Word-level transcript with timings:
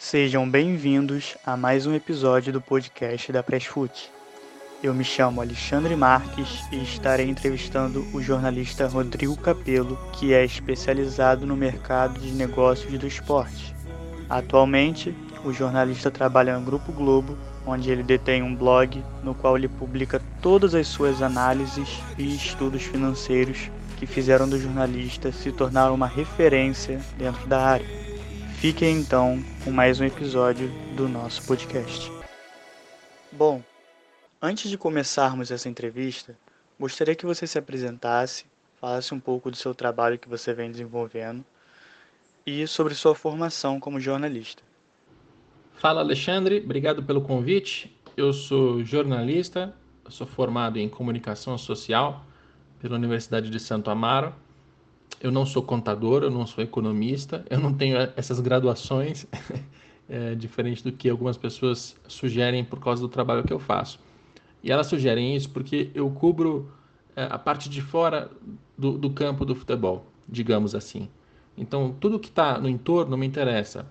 Sejam 0.00 0.48
bem-vindos 0.48 1.36
a 1.44 1.56
mais 1.56 1.84
um 1.84 1.92
episódio 1.92 2.52
do 2.52 2.60
podcast 2.60 3.32
da 3.32 3.42
Pressfoot. 3.42 4.08
Eu 4.80 4.94
me 4.94 5.02
chamo 5.02 5.40
Alexandre 5.40 5.96
Marques 5.96 6.60
e 6.70 6.80
estarei 6.80 7.28
entrevistando 7.28 8.06
o 8.14 8.22
jornalista 8.22 8.86
Rodrigo 8.86 9.36
Capello, 9.36 9.98
que 10.12 10.32
é 10.32 10.44
especializado 10.44 11.44
no 11.44 11.56
mercado 11.56 12.20
de 12.20 12.30
negócios 12.30 12.96
do 12.96 13.08
esporte. 13.08 13.74
Atualmente, 14.30 15.12
o 15.44 15.52
jornalista 15.52 16.12
trabalha 16.12 16.56
no 16.56 16.64
Grupo 16.64 16.92
Globo, 16.92 17.36
onde 17.66 17.90
ele 17.90 18.04
detém 18.04 18.40
um 18.40 18.54
blog 18.54 19.02
no 19.24 19.34
qual 19.34 19.58
ele 19.58 19.68
publica 19.68 20.22
todas 20.40 20.76
as 20.76 20.86
suas 20.86 21.20
análises 21.20 22.00
e 22.16 22.36
estudos 22.36 22.84
financeiros 22.84 23.68
que 23.96 24.06
fizeram 24.06 24.48
do 24.48 24.60
jornalista 24.60 25.32
se 25.32 25.50
tornar 25.50 25.90
uma 25.90 26.06
referência 26.06 27.00
dentro 27.18 27.48
da 27.48 27.60
área. 27.60 28.07
Fiquem 28.60 28.96
então 28.96 29.40
com 29.62 29.70
mais 29.70 30.00
um 30.00 30.04
episódio 30.04 30.68
do 30.96 31.08
nosso 31.08 31.46
podcast. 31.46 32.10
Bom, 33.30 33.62
antes 34.42 34.68
de 34.68 34.76
começarmos 34.76 35.52
essa 35.52 35.68
entrevista, 35.68 36.36
gostaria 36.78 37.14
que 37.14 37.24
você 37.24 37.46
se 37.46 37.56
apresentasse, 37.56 38.46
falasse 38.80 39.14
um 39.14 39.20
pouco 39.20 39.48
do 39.48 39.56
seu 39.56 39.72
trabalho 39.72 40.18
que 40.18 40.28
você 40.28 40.52
vem 40.52 40.72
desenvolvendo 40.72 41.44
e 42.44 42.66
sobre 42.66 42.96
sua 42.96 43.14
formação 43.14 43.78
como 43.78 44.00
jornalista. 44.00 44.60
Fala 45.74 46.00
Alexandre, 46.00 46.58
obrigado 46.58 47.00
pelo 47.00 47.20
convite. 47.20 47.96
Eu 48.16 48.32
sou 48.32 48.82
jornalista, 48.82 49.72
sou 50.08 50.26
formado 50.26 50.80
em 50.80 50.88
comunicação 50.88 51.56
social 51.56 52.26
pela 52.80 52.96
Universidade 52.96 53.50
de 53.50 53.60
Santo 53.60 53.88
Amaro. 53.88 54.34
Eu 55.20 55.32
não 55.32 55.44
sou 55.44 55.62
contador, 55.62 56.22
eu 56.22 56.30
não 56.30 56.46
sou 56.46 56.62
economista, 56.62 57.44
eu 57.50 57.58
não 57.58 57.72
tenho 57.74 57.96
essas 58.16 58.38
graduações, 58.40 59.26
é, 60.08 60.34
diferente 60.36 60.84
do 60.84 60.92
que 60.92 61.08
algumas 61.08 61.36
pessoas 61.36 61.96
sugerem 62.06 62.64
por 62.64 62.78
causa 62.78 63.02
do 63.02 63.08
trabalho 63.08 63.42
que 63.42 63.52
eu 63.52 63.58
faço. 63.58 63.98
E 64.62 64.70
elas 64.70 64.86
sugerem 64.86 65.34
isso 65.34 65.50
porque 65.50 65.90
eu 65.94 66.08
cubro 66.10 66.70
é, 67.16 67.24
a 67.30 67.38
parte 67.38 67.68
de 67.68 67.80
fora 67.80 68.30
do, 68.76 68.96
do 68.96 69.10
campo 69.10 69.44
do 69.44 69.54
futebol, 69.54 70.06
digamos 70.28 70.74
assim. 70.74 71.08
Então, 71.56 71.94
tudo 71.98 72.18
que 72.20 72.28
está 72.28 72.58
no 72.60 72.68
entorno 72.68 73.16
me 73.16 73.26
interessa, 73.26 73.84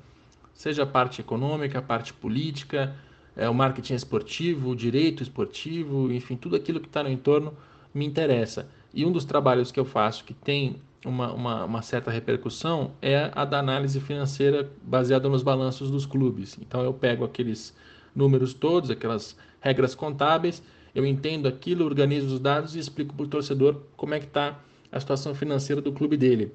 seja 0.53 0.83
a 0.83 0.87
parte 0.87 1.19
econômica, 1.19 1.79
a 1.79 1.81
parte 1.81 2.13
política, 2.13 2.95
é, 3.35 3.49
o 3.49 3.53
marketing 3.53 3.93
esportivo, 3.93 4.69
o 4.69 4.75
direito 4.75 5.21
esportivo, 5.21 6.11
enfim, 6.11 6.37
tudo 6.37 6.55
aquilo 6.55 6.79
que 6.79 6.87
está 6.87 7.03
no 7.03 7.09
entorno 7.09 7.53
me 7.93 8.05
interessa. 8.05 8.67
E 8.93 9.05
um 9.05 9.11
dos 9.11 9.25
trabalhos 9.25 9.71
que 9.71 9.79
eu 9.79 9.85
faço 9.85 10.23
que 10.23 10.33
tem 10.33 10.77
uma, 11.05 11.31
uma, 11.33 11.65
uma, 11.65 11.81
certa 11.81 12.11
repercussão 12.11 12.91
é 13.01 13.31
a 13.33 13.45
da 13.45 13.59
análise 13.59 13.99
financeira 13.99 14.69
baseada 14.81 15.29
nos 15.29 15.43
balanços 15.43 15.91
dos 15.91 16.05
clubes. 16.05 16.57
Então 16.61 16.81
eu 16.83 16.93
pego 16.93 17.23
aqueles 17.23 17.73
números 18.15 18.53
todos, 18.53 18.89
aquelas 18.89 19.37
regras 19.61 19.93
contábeis, 19.93 20.61
eu 20.93 21.05
entendo 21.05 21.47
aquilo, 21.47 21.85
organizo 21.85 22.33
os 22.33 22.39
dados 22.39 22.75
e 22.75 22.79
explico 22.79 23.13
para 23.13 23.25
o 23.25 23.27
torcedor 23.27 23.83
como 23.95 24.13
é 24.13 24.19
que 24.19 24.25
está 24.25 24.59
a 24.91 24.99
situação 24.99 25.35
financeira 25.35 25.81
do 25.81 25.91
clube 25.91 26.17
dele. 26.17 26.51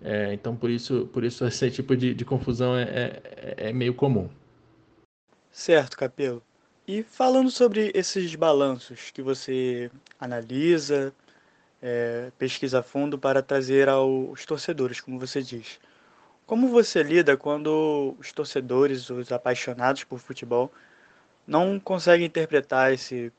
É, 0.00 0.32
então 0.32 0.56
por 0.56 0.70
isso, 0.70 1.08
por 1.12 1.24
isso 1.24 1.44
esse 1.46 1.70
tipo 1.70 1.96
de, 1.96 2.14
de 2.14 2.24
confusão 2.24 2.76
é, 2.76 2.82
é, 3.24 3.54
é 3.68 3.72
meio 3.72 3.94
comum. 3.94 4.28
Certo, 5.50 5.96
Capelo. 5.96 6.42
E 6.86 7.02
falando 7.02 7.50
sobre 7.50 7.92
esses 7.94 8.34
balanços 8.34 9.10
que 9.12 9.22
você 9.22 9.90
analisa, 10.18 11.14
é, 11.82 12.30
pesquisa 12.38 12.78
a 12.78 12.82
fundo 12.82 13.18
para 13.18 13.42
trazer 13.42 13.88
aos 13.88 14.46
torcedores, 14.46 15.00
como 15.00 15.18
você 15.18 15.42
diz. 15.42 15.80
Como 16.46 16.68
você 16.68 17.02
lida 17.02 17.36
quando 17.36 18.14
os 18.18 18.32
torcedores, 18.32 19.10
os 19.10 19.32
apaixonados 19.32 20.04
por 20.04 20.20
futebol, 20.20 20.72
não 21.46 21.80
conseguem 21.80 22.26
interpretar 22.26 22.92
esse, 22.92 23.32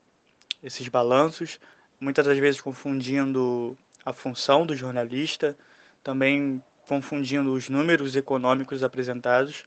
esses 0.62 0.88
balanços, 0.90 1.60
muitas 2.00 2.26
das 2.26 2.38
vezes 2.38 2.60
confundindo 2.60 3.78
a 4.06 4.12
função 4.12 4.66
do 4.66 4.76
jornalista, 4.76 5.58
também 6.04 6.62
confundindo 6.88 7.54
os 7.54 7.70
números 7.70 8.16
econômicos 8.16 8.84
apresentados. 8.84 9.64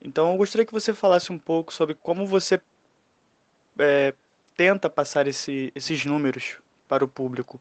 Então, 0.00 0.32
eu 0.32 0.36
gostaria 0.36 0.66
que 0.66 0.72
você 0.72 0.92
falasse 0.92 1.32
um 1.32 1.38
pouco 1.38 1.72
sobre 1.72 1.94
como 1.94 2.26
você 2.26 2.60
é, 3.78 4.12
tenta 4.54 4.90
passar 4.90 5.26
esse, 5.26 5.72
esses 5.74 6.04
números 6.04 6.58
para 6.86 7.04
o 7.04 7.08
público 7.08 7.58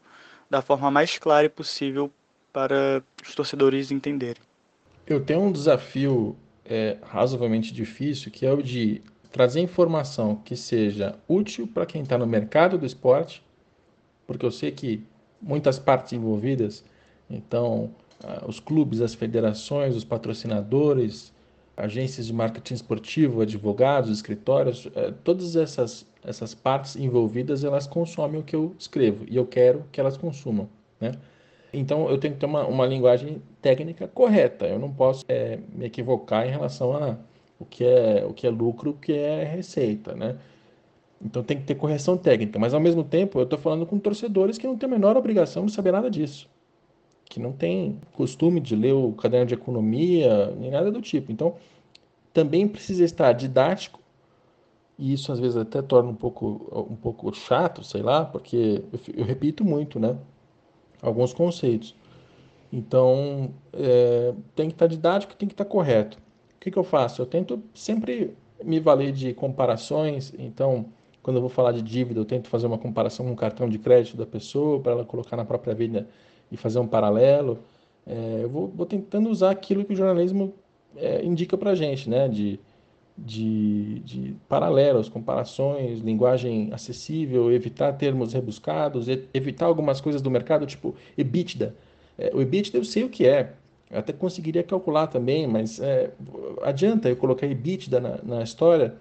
da 0.51 0.61
forma 0.61 0.91
mais 0.91 1.17
clara 1.17 1.49
possível 1.49 2.11
para 2.51 3.01
os 3.25 3.33
torcedores 3.33 3.89
entenderem. 3.89 4.43
Eu 5.07 5.23
tenho 5.23 5.39
um 5.39 5.51
desafio 5.51 6.35
é, 6.65 6.97
razoavelmente 7.01 7.73
difícil, 7.73 8.29
que 8.29 8.45
é 8.45 8.51
o 8.51 8.61
de 8.61 9.01
trazer 9.31 9.61
informação 9.61 10.35
que 10.35 10.57
seja 10.57 11.17
útil 11.25 11.65
para 11.65 11.85
quem 11.85 12.03
está 12.03 12.17
no 12.17 12.27
mercado 12.27 12.77
do 12.77 12.85
esporte, 12.85 13.41
porque 14.27 14.45
eu 14.45 14.51
sei 14.51 14.71
que 14.71 15.01
muitas 15.41 15.79
partes 15.79 16.11
envolvidas, 16.11 16.83
então 17.29 17.89
ah, 18.21 18.43
os 18.45 18.59
clubes, 18.59 18.99
as 18.99 19.13
federações, 19.13 19.95
os 19.95 20.03
patrocinadores, 20.03 21.33
agências 21.75 22.27
de 22.27 22.33
marketing 22.33 22.73
esportivo, 22.75 23.41
advogados, 23.41 24.09
escritórios, 24.09 24.87
é, 24.95 25.11
todas 25.23 25.55
essas 25.55 26.09
essas 26.23 26.53
partes 26.53 26.95
envolvidas 26.95 27.63
elas 27.63 27.87
consomem 27.87 28.41
o 28.41 28.43
que 28.43 28.55
eu 28.55 28.75
escrevo 28.77 29.25
e 29.27 29.35
eu 29.35 29.45
quero 29.45 29.85
que 29.91 29.99
elas 29.99 30.17
consumam, 30.17 30.69
né? 30.99 31.13
Então 31.73 32.09
eu 32.09 32.17
tenho 32.17 32.33
que 32.33 32.39
ter 32.39 32.45
uma, 32.45 32.65
uma 32.67 32.85
linguagem 32.85 33.41
técnica 33.61 34.07
correta. 34.07 34.67
Eu 34.67 34.77
não 34.77 34.91
posso 34.91 35.25
é, 35.27 35.59
me 35.73 35.85
equivocar 35.85 36.45
em 36.47 36.51
relação 36.51 36.95
a 36.95 37.17
o 37.59 37.65
que 37.65 37.83
é 37.85 38.25
o 38.27 38.33
que 38.33 38.47
é 38.47 38.49
lucro, 38.49 38.91
o 38.91 38.93
que 38.93 39.13
é 39.13 39.43
receita, 39.43 40.13
né? 40.15 40.37
Então 41.23 41.43
tem 41.43 41.57
que 41.57 41.63
ter 41.63 41.75
correção 41.75 42.17
técnica, 42.17 42.57
mas 42.59 42.73
ao 42.73 42.79
mesmo 42.79 43.03
tempo 43.03 43.39
eu 43.39 43.43
estou 43.43 43.59
falando 43.59 43.85
com 43.85 43.99
torcedores 43.99 44.57
que 44.57 44.67
não 44.67 44.75
têm 44.77 44.87
a 44.87 44.91
menor 44.91 45.15
obrigação 45.17 45.65
de 45.65 45.71
saber 45.71 45.91
nada 45.91 46.09
disso, 46.09 46.49
que 47.31 47.39
não 47.39 47.53
tem 47.53 47.97
costume 48.11 48.59
de 48.59 48.75
ler 48.75 48.91
o 48.91 49.13
caderno 49.13 49.45
de 49.45 49.53
economia 49.53 50.53
nem 50.59 50.69
nada 50.69 50.91
do 50.91 51.01
tipo. 51.01 51.31
Então 51.31 51.55
também 52.33 52.67
precisa 52.67 53.05
estar 53.05 53.31
didático 53.31 54.01
e 54.99 55.13
isso 55.13 55.31
às 55.31 55.39
vezes 55.39 55.55
até 55.55 55.81
torna 55.81 56.09
um 56.09 56.15
pouco, 56.15 56.87
um 56.91 56.95
pouco 56.95 57.33
chato, 57.33 57.83
sei 57.85 58.01
lá, 58.01 58.25
porque 58.25 58.83
eu, 58.91 58.99
eu 59.15 59.25
repito 59.25 59.63
muito, 59.63 59.97
né? 59.97 60.17
Alguns 61.01 61.33
conceitos. 61.33 61.95
Então, 62.71 63.51
é, 63.73 64.33
tem 64.53 64.67
que 64.67 64.75
estar 64.75 64.87
didático, 64.87 65.35
tem 65.35 65.47
que 65.47 65.53
estar 65.53 65.65
correto. 65.65 66.17
O 66.57 66.59
que, 66.59 66.69
que 66.69 66.77
eu 66.77 66.83
faço? 66.83 67.21
Eu 67.21 67.25
tento 67.25 67.63
sempre 67.73 68.35
me 68.63 68.79
valer 68.79 69.11
de 69.11 69.33
comparações. 69.33 70.33
Então, 70.37 70.85
quando 71.23 71.37
eu 71.37 71.41
vou 71.41 71.49
falar 71.49 71.71
de 71.71 71.81
dívida, 71.81 72.19
eu 72.19 72.25
tento 72.25 72.49
fazer 72.49 72.67
uma 72.67 72.77
comparação 72.77 73.25
com 73.25 73.31
o 73.33 73.35
cartão 73.35 73.67
de 73.67 73.79
crédito 73.79 74.17
da 74.17 74.25
pessoa, 74.25 74.79
para 74.79 74.91
ela 74.91 75.05
colocar 75.05 75.35
na 75.35 75.45
própria 75.45 75.73
vida 75.73 76.07
e 76.51 76.57
fazer 76.57 76.79
um 76.79 76.87
paralelo. 76.87 77.59
É, 78.05 78.39
eu 78.43 78.49
vou, 78.49 78.67
vou, 78.67 78.85
tentando 78.85 79.29
usar 79.29 79.51
aquilo 79.51 79.85
que 79.85 79.93
o 79.93 79.95
jornalismo 79.95 80.53
é, 80.95 81.23
indica 81.23 81.57
para 81.57 81.71
a 81.71 81.75
gente, 81.75 82.09
né? 82.09 82.27
De, 82.27 82.59
de, 83.17 83.99
de 83.99 84.35
paralelos, 84.49 85.07
comparações, 85.07 85.99
linguagem 85.99 86.69
acessível, 86.73 87.51
evitar 87.51 87.93
termos 87.93 88.33
rebuscados, 88.33 89.07
evitar 89.33 89.65
algumas 89.65 90.01
coisas 90.01 90.21
do 90.21 90.31
mercado, 90.31 90.65
tipo 90.65 90.95
EBITDA. 91.17 91.75
É, 92.17 92.31
o 92.33 92.41
EBITDA 92.41 92.77
eu 92.77 92.83
sei 92.83 93.03
o 93.03 93.09
que 93.09 93.25
é, 93.25 93.53
eu 93.89 93.99
até 93.99 94.13
conseguiria 94.13 94.63
calcular 94.63 95.07
também, 95.07 95.45
mas 95.47 95.79
é, 95.79 96.11
adianta 96.63 97.09
eu 97.09 97.15
colocar 97.15 97.45
EBITDA 97.45 97.99
na, 97.99 98.19
na 98.23 98.43
história, 98.43 98.95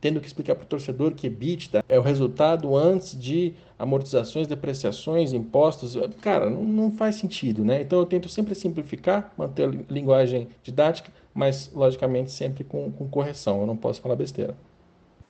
tendo 0.00 0.20
que 0.20 0.26
explicar 0.26 0.54
para 0.54 0.64
o 0.64 0.68
torcedor 0.68 1.12
que 1.12 1.26
EBITDA 1.26 1.84
é 1.88 1.98
o 1.98 2.02
resultado 2.02 2.76
antes 2.76 3.18
de 3.18 3.54
amortizações, 3.78 4.46
depreciações, 4.46 5.32
impostos. 5.32 5.96
Cara, 6.20 6.48
não, 6.48 6.64
não 6.64 6.92
faz 6.92 7.16
sentido, 7.16 7.64
né? 7.64 7.82
Então 7.82 7.98
eu 7.98 8.06
tento 8.06 8.28
sempre 8.28 8.54
simplificar, 8.54 9.32
manter 9.36 9.68
a 9.68 9.92
linguagem 9.92 10.48
didática, 10.62 11.12
mas 11.34 11.70
logicamente 11.72 12.32
sempre 12.32 12.64
com, 12.64 12.90
com 12.90 13.08
correção. 13.08 13.60
Eu 13.60 13.66
não 13.66 13.76
posso 13.76 14.00
falar 14.00 14.16
besteira. 14.16 14.56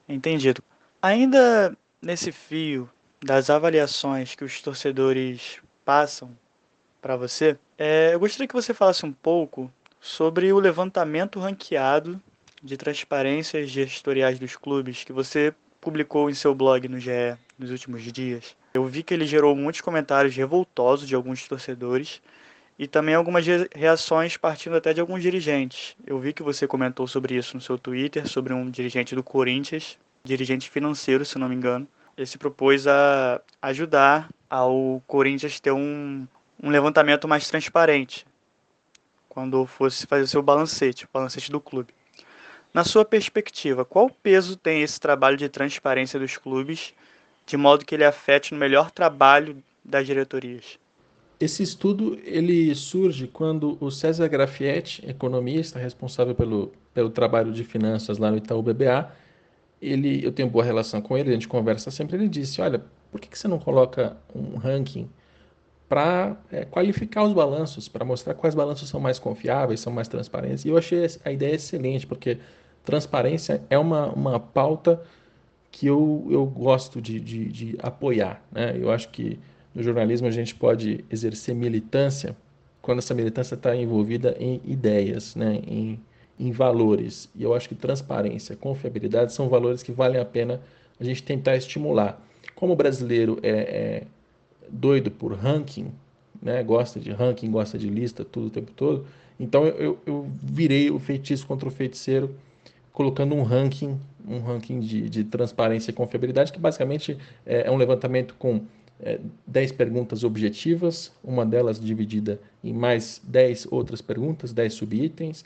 Entendido. 0.09 0.63
Ainda 1.03 1.77
nesse 2.01 2.31
fio 2.31 2.89
das 3.25 3.51
avaliações 3.51 4.35
que 4.35 4.45
os 4.45 4.63
torcedores 4.63 5.59
passam 5.85 6.31
para 7.03 7.17
você, 7.17 7.59
é, 7.77 8.15
eu 8.15 8.21
gostaria 8.21 8.47
que 8.47 8.55
você 8.55 8.73
falasse 8.73 9.05
um 9.05 9.13
pouco 9.13 9.71
sobre 10.01 10.53
o 10.53 10.59
levantamento 10.59 11.41
ranqueado 11.41 12.21
de 12.63 12.77
transparências 12.77 13.71
gestoriais 13.71 14.39
dos 14.39 14.57
clubes 14.57 15.05
que 15.05 15.13
você 15.13 15.55
publicou 15.81 16.29
em 16.29 16.35
seu 16.35 16.55
blog 16.55 16.87
no 16.89 16.99
GE 16.99 17.37
nos 17.59 17.71
últimos 17.71 18.03
dias. 18.03 18.57
Eu 18.75 18.85
vi 18.85 19.03
que 19.03 19.15
ele 19.15 19.27
gerou 19.27 19.57
muitos 19.57 19.81
comentários 19.81 20.37
revoltosos 20.37 21.09
de 21.09 21.15
alguns 21.15 21.47
torcedores 21.49 22.21
e 22.79 22.87
também 22.87 23.15
algumas 23.15 23.45
reações 23.75 24.37
partindo 24.37 24.77
até 24.77 24.93
de 24.93 25.01
alguns 25.01 25.23
dirigentes. 25.23 25.97
Eu 26.07 26.19
vi 26.19 26.33
que 26.33 26.43
você 26.43 26.67
comentou 26.67 27.07
sobre 27.07 27.35
isso 27.35 27.57
no 27.57 27.61
seu 27.61 27.79
Twitter, 27.79 28.29
sobre 28.29 28.53
um 28.53 28.71
dirigente 28.71 29.15
do 29.15 29.23
Corinthians, 29.23 29.99
dirigente 30.23 30.71
financeiro, 30.71 31.25
se 31.25 31.39
não 31.39 31.49
me 31.49 31.55
engano. 31.55 31.87
Ele 32.17 32.27
se 32.27 32.39
propôs 32.39 32.87
a 32.87 33.41
ajudar 33.63 34.29
ao 34.49 35.03
Corinthians 35.07 35.59
ter 35.61 35.73
um, 35.73 36.27
um 36.63 36.71
levantamento 36.71 37.27
mais 37.27 37.49
transparente 37.49 38.27
quando 39.29 39.65
fosse 39.65 40.07
fazer 40.07 40.25
o 40.25 40.29
seu 40.29 40.43
balancete, 40.43 41.05
o 41.05 41.09
balancete 41.13 41.51
do 41.51 41.61
clube. 41.61 41.95
Na 42.73 42.85
sua 42.85 43.05
perspectiva, 43.05 43.85
qual 43.85 44.09
peso 44.09 44.57
tem 44.57 44.83
esse 44.83 45.01
trabalho 45.01 45.37
de 45.37 45.49
transparência 45.49 46.21
dos 46.21 46.37
clubes, 46.37 46.95
de 47.45 47.57
modo 47.57 47.85
que 47.85 47.95
ele 47.95 48.05
afete 48.05 48.55
no 48.55 48.61
melhor 48.61 48.93
trabalho 48.93 49.61
das 49.85 50.07
diretorias? 50.07 50.79
Esse 51.41 51.63
estudo 51.63 52.21
ele 52.23 52.73
surge 52.75 53.27
quando 53.27 53.77
o 53.81 53.91
César 53.91 54.29
Grafietti, 54.29 55.05
economista 55.09 55.79
responsável 55.79 56.35
pelo, 56.35 56.71
pelo 56.95 57.11
trabalho 57.11 57.51
de 57.51 57.65
finanças 57.65 58.19
lá 58.19 58.31
no 58.31 58.37
Itaú 58.37 58.63
BBA, 58.63 59.11
ele, 59.83 60.25
eu 60.25 60.31
tenho 60.31 60.49
boa 60.49 60.63
relação 60.65 61.01
com 61.01 61.17
ele, 61.17 61.31
a 61.31 61.33
gente 61.33 61.49
conversa 61.49 61.91
sempre, 61.91 62.17
ele 62.17 62.29
disse, 62.29 62.61
olha, 62.61 62.85
por 63.11 63.21
que, 63.21 63.29
que 63.29 63.39
você 63.39 63.49
não 63.49 63.59
coloca 63.59 64.17
um 64.35 64.59
ranking 64.59 65.11
para 65.89 66.37
é, 66.53 66.65
qualificar 66.65 67.25
os 67.25 67.33
balanços, 67.33 67.89
para 67.89 68.05
mostrar 68.05 68.35
quais 68.35 68.55
balanços 68.55 68.89
são 68.89 69.01
mais 69.01 69.19
confiáveis, 69.19 69.81
são 69.81 69.93
mais 69.93 70.07
transparentes? 70.07 70.65
E 70.65 70.69
eu 70.69 70.79
achei 70.79 71.05
a 71.25 71.33
ideia 71.33 71.55
excelente, 71.55 72.07
porque 72.07 72.39
transparência 72.85 73.63
é 73.71 73.79
uma, 73.79 74.09
uma 74.13 74.41
pauta 74.41 75.03
que 75.71 75.87
eu, 75.87 76.27
eu 76.31 76.45
gosto 76.47 77.01
de, 77.01 77.21
de, 77.21 77.45
de 77.47 77.77
apoiar. 77.83 78.43
Né? 78.51 78.77
Eu 78.79 78.91
acho 78.91 79.09
que 79.11 79.39
no 79.75 79.83
jornalismo 79.83 80.27
a 80.27 80.31
gente 80.31 80.55
pode 80.55 81.05
exercer 81.11 81.55
militância 81.55 82.37
quando 82.83 82.99
essa 82.99 83.15
militância 83.15 83.55
está 83.55 83.77
envolvida 83.77 84.37
em 84.39 84.61
ideias, 84.65 85.37
né? 85.37 85.61
em 85.67 86.01
em 86.41 86.51
valores. 86.51 87.29
E 87.37 87.43
eu 87.43 87.55
acho 87.55 87.69
que 87.69 87.75
transparência, 87.75 88.57
confiabilidade 88.57 89.35
são 89.35 89.51
valores 89.51 89.83
que 89.83 89.93
valem 89.93 90.19
a 90.19 90.25
pena 90.25 90.59
a 90.99 91.05
gente 91.05 91.23
tentar 91.23 91.55
estimular. 91.55 92.19
Como 92.55 92.73
o 92.73 92.77
brasileiro 92.77 93.39
é, 93.43 93.51
é 93.51 94.03
doido 94.71 95.11
por 95.11 95.35
ranking, 95.35 95.93
né? 96.41 96.63
gosta 96.63 96.99
de 96.99 97.11
ranking, 97.11 97.51
gosta 97.51 97.77
de 97.77 97.91
lista, 97.91 98.25
tudo 98.25 98.47
o 98.47 98.51
tempo 98.51 98.73
todo, 98.73 99.05
então 99.39 99.67
eu, 99.67 99.99
eu, 100.07 100.31
virei 100.43 100.91
o 100.91 100.99
feitiço 100.99 101.47
contra 101.47 101.69
o 101.69 101.71
feiticeiro 101.71 102.35
colocando 102.93 103.35
um 103.35 103.43
ranking, 103.43 103.99
um 104.27 104.41
ranking 104.41 104.81
de, 104.81 105.09
de 105.09 105.25
transparência 105.25 105.91
e 105.91 105.95
confiabilidade, 105.95 106.53
que 106.53 106.59
basicamente 106.59 107.17
é, 107.47 107.67
é 107.67 107.71
um 107.71 107.77
levantamento 107.77 108.35
com 108.39 108.63
é, 109.03 109.19
10 109.47 109.73
perguntas 109.73 110.25
objetivas, 110.25 111.13
uma 111.23 111.45
delas 111.47 111.81
dividida 111.81 112.41
em 112.63 112.73
mais 112.73 113.21
10 113.25 113.69
outras 113.71 114.01
perguntas, 114.01 114.53
10 114.53 114.75
subitens, 114.75 115.45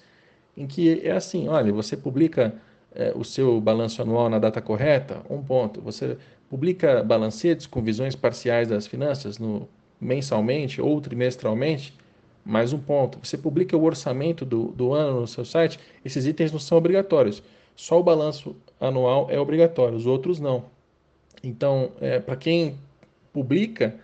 em 0.57 0.67
que 0.67 1.01
é 1.07 1.13
assim, 1.13 1.49
olha, 1.49 1.73
você 1.73 1.97
publica 1.97 2.55
é, 2.95 3.13
o 3.15 3.25
seu 3.25 3.61
balanço 3.61 4.01
anual 4.03 4.29
na 4.29 4.39
data 4.39 4.61
correta, 4.61 5.21
um 5.29 5.43
ponto. 5.43 5.81
Você 5.81 6.17
publica 6.49 7.03
balancetes 7.03 7.67
com 7.67 7.83
visões 7.83 8.15
parciais 8.15 8.69
das 8.69 8.87
finanças 8.87 9.39
no, 9.39 9.69
mensalmente 10.01 10.81
ou 10.81 11.01
trimestralmente, 11.01 11.95
mais 12.45 12.73
um 12.73 12.79
ponto. 12.79 13.19
Você 13.23 13.39
publica 13.39 13.77
o 13.77 13.85
orçamento 13.85 14.45
do, 14.45 14.67
do 14.69 14.93
ano 14.93 15.21
no 15.23 15.27
seu 15.27 15.45
site, 15.45 15.79
esses 16.05 16.27
itens 16.27 16.53
não 16.53 16.59
são 16.59 16.77
obrigatórios. 16.79 17.43
Só 17.75 17.99
o 17.99 18.03
balanço 18.03 18.55
anual 18.81 19.29
é 19.31 19.41
obrigatório, 19.41 19.97
os 19.97 20.07
outros 20.07 20.39
não. 20.39 20.65
Então, 21.43 21.93
é, 22.01 22.21
para 22.21 22.37
quem 22.37 22.77
publica, 23.33 23.95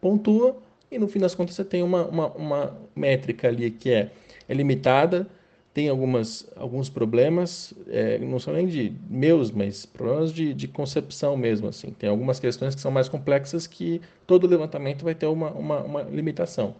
pontua 0.00 0.56
e 0.90 0.98
no 0.98 1.08
fim 1.08 1.18
das 1.18 1.34
contas 1.34 1.54
você 1.54 1.64
tem 1.64 1.82
uma, 1.82 2.06
uma, 2.06 2.26
uma 2.28 2.78
métrica 2.94 3.48
ali 3.48 3.70
que 3.70 3.90
é, 3.90 4.10
é 4.48 4.54
limitada, 4.54 5.28
tem 5.74 5.88
algumas, 5.88 6.50
alguns 6.56 6.88
problemas, 6.88 7.74
é, 7.88 8.18
não 8.18 8.38
são 8.38 8.54
nem 8.54 8.66
de 8.66 8.92
meus, 9.08 9.50
mas 9.50 9.84
problemas 9.84 10.32
de, 10.32 10.54
de 10.54 10.66
concepção 10.66 11.36
mesmo. 11.36 11.68
assim. 11.68 11.90
Tem 11.90 12.08
algumas 12.08 12.40
questões 12.40 12.74
que 12.74 12.80
são 12.80 12.90
mais 12.90 13.08
complexas 13.08 13.66
que 13.66 14.00
todo 14.26 14.46
levantamento 14.46 15.04
vai 15.04 15.14
ter 15.14 15.26
uma, 15.26 15.50
uma, 15.50 15.80
uma 15.80 16.02
limitação. 16.02 16.74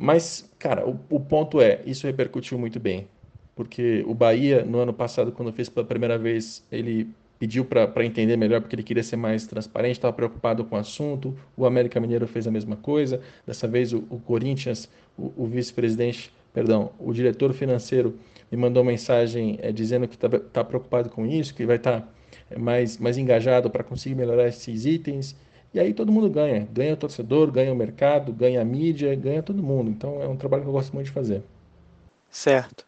Mas, 0.00 0.48
cara, 0.60 0.86
o, 0.88 0.96
o, 1.10 1.18
ponto 1.18 1.60
é, 1.60 1.80
isso 1.84 2.06
repercutiu 2.06 2.56
muito 2.56 2.78
bem. 2.78 3.08
Porque 3.56 4.04
o 4.06 4.14
Bahia, 4.14 4.64
no 4.64 4.78
ano 4.78 4.92
passado, 4.92 5.32
quando 5.32 5.52
fez 5.52 5.68
pela 5.68 5.84
primeira 5.84 6.16
vez, 6.16 6.64
ele 6.70 7.08
pediu 7.36 7.64
para 7.64 8.04
entender 8.04 8.36
melhor, 8.36 8.60
porque 8.60 8.76
ele 8.76 8.84
queria 8.84 9.02
ser 9.02 9.16
mais 9.16 9.46
transparente, 9.46 9.94
estava 9.94 10.12
preocupado 10.12 10.64
com 10.64 10.76
o 10.76 10.78
assunto. 10.78 11.36
O 11.56 11.66
América 11.66 11.98
Mineiro 11.98 12.28
fez 12.28 12.46
a 12.46 12.50
mesma 12.50 12.76
coisa. 12.76 13.20
Dessa 13.44 13.66
vez, 13.66 13.92
o, 13.92 14.04
o 14.08 14.20
Corinthians, 14.20 14.88
o, 15.16 15.32
o 15.36 15.46
vice-presidente 15.46 16.32
perdão, 16.52 16.92
o 16.98 17.12
diretor 17.12 17.52
financeiro 17.52 18.18
me 18.50 18.56
mandou 18.56 18.82
mensagem 18.84 19.58
é, 19.60 19.70
dizendo 19.72 20.08
que 20.08 20.14
está 20.14 20.28
tá 20.28 20.64
preocupado 20.64 21.10
com 21.10 21.26
isso, 21.26 21.54
que 21.54 21.66
vai 21.66 21.76
estar 21.76 22.00
tá, 22.00 22.08
mais, 22.58 22.98
mais 22.98 23.18
engajado 23.18 23.68
para 23.68 23.82
conseguir 23.82 24.14
melhorar 24.14 24.46
esses 24.46 24.86
itens. 24.86 25.36
E 25.78 25.80
aí 25.80 25.94
todo 25.94 26.10
mundo 26.10 26.28
ganha. 26.28 26.66
Ganha 26.72 26.94
o 26.94 26.96
torcedor, 26.96 27.52
ganha 27.52 27.72
o 27.72 27.76
mercado, 27.76 28.32
ganha 28.32 28.60
a 28.60 28.64
mídia, 28.64 29.14
ganha 29.14 29.44
todo 29.44 29.62
mundo. 29.62 29.88
Então 29.88 30.20
é 30.20 30.26
um 30.26 30.36
trabalho 30.36 30.64
que 30.64 30.68
eu 30.68 30.72
gosto 30.72 30.92
muito 30.92 31.06
de 31.06 31.12
fazer. 31.12 31.40
Certo. 32.28 32.84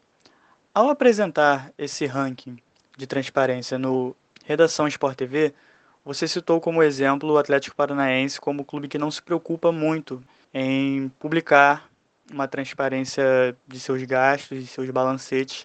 Ao 0.75 0.91
apresentar 0.91 1.73
esse 1.79 2.05
ranking 2.05 2.57
de 2.99 3.07
transparência 3.07 3.79
no 3.79 4.17
Redação 4.45 4.89
Sport 4.89 5.17
TV, 5.17 5.55
você 6.05 6.27
citou 6.27 6.61
como 6.61 6.83
exemplo 6.83 7.31
o 7.31 7.39
Atlético 7.39 7.77
Paranaense 7.77 8.41
como 8.41 8.65
clube 8.65 8.89
que 8.89 8.99
não 8.99 9.09
se 9.09 9.23
preocupa 9.23 9.71
muito 9.71 10.21
em 10.53 11.11
publicar 11.21 11.89
uma 12.29 12.49
transparência 12.49 13.57
de 13.69 13.79
seus 13.79 14.03
gastos 14.03 14.65
e 14.65 14.67
seus 14.67 14.91
balancetes 14.91 15.65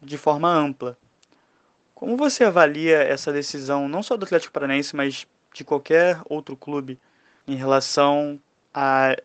de 0.00 0.18
forma 0.18 0.52
ampla. 0.52 0.98
Como 1.94 2.16
você 2.16 2.42
avalia 2.42 2.98
essa 3.04 3.32
decisão, 3.32 3.88
não 3.88 4.02
só 4.02 4.16
do 4.16 4.24
Atlético 4.24 4.52
Paranaense, 4.52 4.96
mas 4.96 5.28
de 5.52 5.64
qualquer 5.64 6.20
outro 6.28 6.56
clube, 6.56 6.98
em 7.46 7.54
relação 7.54 8.40
à 8.72 9.16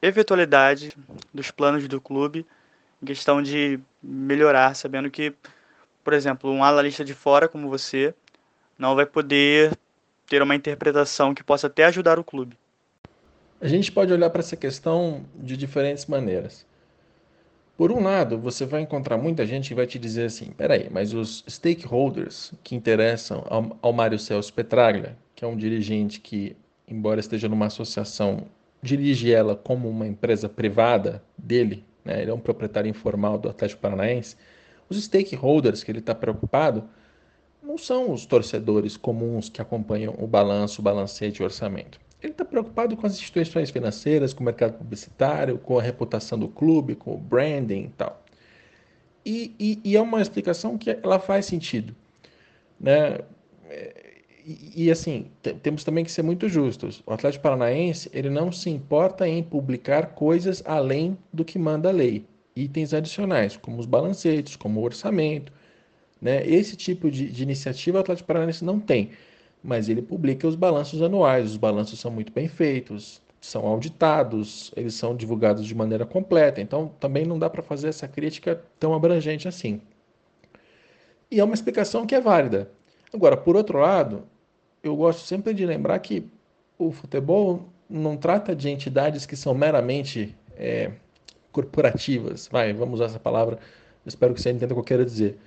eventualidade 0.00 0.92
dos 1.32 1.50
planos 1.50 1.86
do 1.88 2.00
clube, 2.00 2.46
em 3.02 3.06
questão 3.06 3.42
de 3.42 3.78
melhorar, 4.02 4.74
sabendo 4.74 5.10
que, 5.10 5.34
por 6.02 6.12
exemplo, 6.12 6.50
um 6.50 6.62
analista 6.64 7.04
de 7.04 7.14
fora 7.14 7.48
como 7.48 7.68
você 7.68 8.14
não 8.78 8.94
vai 8.94 9.06
poder 9.06 9.76
ter 10.26 10.42
uma 10.42 10.54
interpretação 10.54 11.34
que 11.34 11.42
possa 11.42 11.66
até 11.66 11.84
ajudar 11.84 12.18
o 12.18 12.24
clube? 12.24 12.56
A 13.60 13.68
gente 13.68 13.90
pode 13.90 14.12
olhar 14.12 14.30
para 14.30 14.40
essa 14.40 14.56
questão 14.56 15.24
de 15.34 15.56
diferentes 15.56 16.06
maneiras. 16.06 16.66
Por 17.76 17.90
um 17.90 18.02
lado, 18.02 18.38
você 18.38 18.64
vai 18.64 18.82
encontrar 18.82 19.16
muita 19.16 19.44
gente 19.44 19.68
que 19.68 19.74
vai 19.74 19.86
te 19.86 19.98
dizer 19.98 20.26
assim: 20.26 20.52
peraí, 20.52 20.88
mas 20.90 21.12
os 21.12 21.44
stakeholders 21.48 22.52
que 22.62 22.74
interessam 22.74 23.44
ao, 23.48 23.76
ao 23.82 23.92
Mário 23.92 24.18
Celso 24.18 24.52
Petraglia, 24.52 25.16
é 25.44 25.48
um 25.48 25.56
dirigente 25.56 26.20
que, 26.20 26.56
embora 26.88 27.20
esteja 27.20 27.48
numa 27.48 27.66
associação, 27.66 28.46
dirige 28.82 29.32
ela 29.32 29.56
como 29.56 29.88
uma 29.88 30.06
empresa 30.06 30.48
privada 30.48 31.22
dele, 31.38 31.84
né? 32.04 32.22
ele 32.22 32.30
é 32.30 32.34
um 32.34 32.40
proprietário 32.40 32.88
informal 32.88 33.38
do 33.38 33.48
Atlético 33.48 33.80
Paranaense. 33.80 34.36
Os 34.88 35.02
stakeholders 35.02 35.82
que 35.82 35.90
ele 35.90 36.00
está 36.00 36.14
preocupado 36.14 36.84
não 37.62 37.78
são 37.78 38.12
os 38.12 38.26
torcedores 38.26 38.96
comuns 38.96 39.48
que 39.48 39.62
acompanham 39.62 40.14
o 40.18 40.26
balanço, 40.26 40.80
o 40.80 40.84
balancete 40.84 41.40
e 41.40 41.42
o 41.42 41.46
orçamento. 41.46 41.98
Ele 42.22 42.32
está 42.32 42.44
preocupado 42.44 42.96
com 42.96 43.06
as 43.06 43.14
instituições 43.14 43.70
financeiras, 43.70 44.32
com 44.32 44.40
o 44.40 44.44
mercado 44.44 44.78
publicitário, 44.78 45.58
com 45.58 45.78
a 45.78 45.82
reputação 45.82 46.38
do 46.38 46.48
clube, 46.48 46.94
com 46.94 47.14
o 47.14 47.18
branding 47.18 47.84
e 47.84 47.88
tal. 47.96 48.22
E, 49.24 49.54
e, 49.58 49.80
e 49.84 49.96
é 49.96 50.00
uma 50.00 50.20
explicação 50.20 50.76
que 50.76 50.90
ela 50.90 51.18
faz 51.18 51.46
sentido. 51.46 51.94
Né? 52.78 53.18
E, 54.46 54.90
assim, 54.90 55.26
temos 55.62 55.84
também 55.84 56.04
que 56.04 56.12
ser 56.12 56.22
muito 56.22 56.48
justos. 56.48 57.02
O 57.06 57.12
Atlético 57.12 57.42
Paranaense 57.42 58.10
ele 58.12 58.28
não 58.28 58.52
se 58.52 58.68
importa 58.68 59.26
em 59.26 59.42
publicar 59.42 60.08
coisas 60.08 60.62
além 60.66 61.16
do 61.32 61.44
que 61.44 61.58
manda 61.58 61.88
a 61.88 61.92
lei. 61.92 62.26
Itens 62.54 62.92
adicionais, 62.92 63.56
como 63.56 63.78
os 63.78 63.86
balancetes, 63.86 64.54
como 64.54 64.80
o 64.80 64.84
orçamento. 64.84 65.52
Né? 66.20 66.46
Esse 66.46 66.76
tipo 66.76 67.10
de, 67.10 67.30
de 67.30 67.42
iniciativa 67.42 67.98
o 67.98 68.00
Atlético 68.00 68.26
Paranaense 68.26 68.64
não 68.64 68.78
tem 68.78 69.10
mas 69.64 69.88
ele 69.88 70.02
publica 70.02 70.46
os 70.46 70.54
balanços 70.54 71.00
anuais. 71.00 71.52
Os 71.52 71.56
balanços 71.56 71.98
são 71.98 72.10
muito 72.10 72.30
bem 72.30 72.46
feitos, 72.46 73.22
são 73.40 73.66
auditados, 73.66 74.70
eles 74.76 74.94
são 74.94 75.16
divulgados 75.16 75.64
de 75.66 75.74
maneira 75.74 76.04
completa. 76.04 76.60
Então, 76.60 76.88
também 77.00 77.24
não 77.24 77.38
dá 77.38 77.48
para 77.48 77.62
fazer 77.62 77.88
essa 77.88 78.06
crítica 78.06 78.62
tão 78.78 78.94
abrangente 78.94 79.48
assim. 79.48 79.80
E 81.30 81.40
é 81.40 81.44
uma 81.44 81.54
explicação 81.54 82.06
que 82.06 82.14
é 82.14 82.20
válida. 82.20 82.70
Agora, 83.12 83.36
por 83.36 83.56
outro 83.56 83.78
lado, 83.78 84.24
eu 84.84 84.94
gosto 84.94 85.26
sempre 85.26 85.54
de 85.54 85.64
lembrar 85.64 85.98
que 85.98 86.30
o 86.78 86.92
futebol 86.92 87.68
não 87.88 88.16
trata 88.16 88.54
de 88.54 88.68
entidades 88.68 89.24
que 89.24 89.34
são 89.34 89.54
meramente 89.54 90.36
é, 90.56 90.92
corporativas. 91.50 92.48
Vai, 92.52 92.72
vamos 92.74 92.96
usar 92.96 93.06
essa 93.06 93.18
palavra. 93.18 93.58
Espero 94.04 94.34
que 94.34 94.42
você 94.42 94.50
entenda 94.50 94.74
o 94.74 94.76
que 94.76 94.80
eu 94.80 94.84
quero 94.84 95.04
dizer 95.04 95.38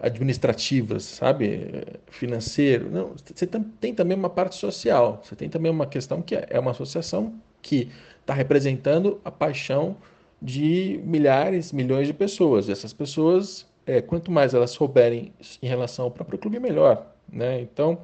administrativas, 0.00 1.04
sabe, 1.04 1.84
financeiro. 2.10 2.90
Não, 2.90 3.12
você 3.14 3.46
tem 3.80 3.94
também 3.94 4.18
uma 4.18 4.28
parte 4.28 4.56
social. 4.56 5.22
Você 5.22 5.36
tem 5.36 5.48
também 5.48 5.70
uma 5.70 5.86
questão 5.86 6.20
que 6.20 6.34
é, 6.34 6.58
uma 6.58 6.72
associação 6.72 7.32
que 7.62 7.88
está 8.20 8.34
representando 8.34 9.20
a 9.24 9.30
paixão 9.30 9.96
de 10.40 11.00
milhares, 11.04 11.70
milhões 11.70 12.08
de 12.08 12.12
pessoas. 12.12 12.68
E 12.68 12.72
essas 12.72 12.92
pessoas, 12.92 13.64
é, 13.86 14.02
quanto 14.02 14.28
mais 14.32 14.54
elas 14.54 14.72
souberem 14.72 15.32
em 15.62 15.68
relação 15.68 16.06
ao 16.06 16.10
próprio 16.10 16.36
clube, 16.36 16.58
melhor. 16.58 17.06
Né? 17.32 17.60
Então, 17.60 18.00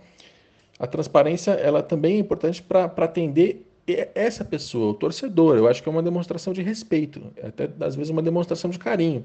a 0.78 0.86
transparência 0.86 1.52
ela 1.52 1.82
também 1.82 2.16
é 2.16 2.18
importante 2.18 2.62
para 2.62 2.84
atender 2.84 3.64
essa 4.14 4.44
pessoa, 4.44 4.90
o 4.90 4.94
torcedor. 4.94 5.56
Eu 5.56 5.66
acho 5.68 5.82
que 5.82 5.88
é 5.88 5.92
uma 5.92 6.02
demonstração 6.02 6.52
de 6.52 6.62
respeito, 6.62 7.22
até 7.42 7.70
às 7.80 7.96
vezes 7.96 8.10
uma 8.10 8.22
demonstração 8.22 8.70
de 8.70 8.78
carinho 8.78 9.24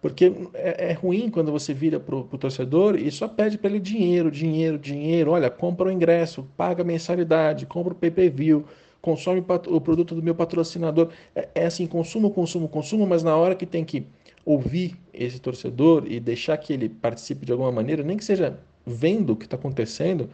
Porque 0.00 0.32
é, 0.54 0.90
é 0.90 0.92
ruim 0.92 1.30
quando 1.30 1.52
você 1.52 1.74
vira 1.74 2.00
para 2.00 2.16
o 2.16 2.24
torcedor 2.38 2.96
e 2.96 3.10
só 3.10 3.28
pede 3.28 3.58
para 3.58 3.70
ele 3.70 3.80
dinheiro, 3.80 4.30
dinheiro, 4.30 4.78
dinheiro. 4.78 5.32
Olha, 5.32 5.50
compra 5.50 5.88
o 5.88 5.92
ingresso, 5.92 6.46
paga 6.56 6.82
a 6.82 6.84
mensalidade, 6.84 7.66
compra 7.66 7.92
o 7.92 7.96
pay-per-view, 7.96 8.64
consome 9.00 9.44
o 9.68 9.80
produto 9.80 10.14
do 10.14 10.22
meu 10.22 10.34
patrocinador. 10.34 11.10
É, 11.34 11.48
é 11.54 11.66
assim, 11.66 11.86
consumo, 11.86 12.30
consumo, 12.30 12.68
consumo, 12.68 13.06
mas 13.06 13.22
na 13.22 13.36
hora 13.36 13.54
que 13.54 13.66
tem 13.66 13.84
que 13.84 14.06
ouvir 14.44 14.96
esse 15.12 15.38
torcedor 15.38 16.04
e 16.06 16.18
deixar 16.18 16.56
que 16.56 16.72
ele 16.72 16.88
participe 16.88 17.46
de 17.46 17.52
alguma 17.52 17.70
maneira, 17.70 18.02
nem 18.02 18.16
que 18.16 18.24
seja 18.24 18.58
vendo 18.84 19.34
o 19.34 19.36
que 19.36 19.44
está 19.44 19.56
acontecendo 19.56 20.28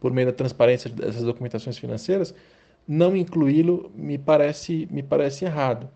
por 0.00 0.12
meio 0.12 0.26
da 0.26 0.32
transparência 0.32 0.90
dessas 0.90 1.22
documentações 1.22 1.78
financeiras, 1.78 2.34
não 2.86 3.16
incluí-lo 3.16 3.90
me 3.94 4.18
parece, 4.18 4.88
me 4.90 5.02
parece 5.02 5.44
errado. 5.44 5.88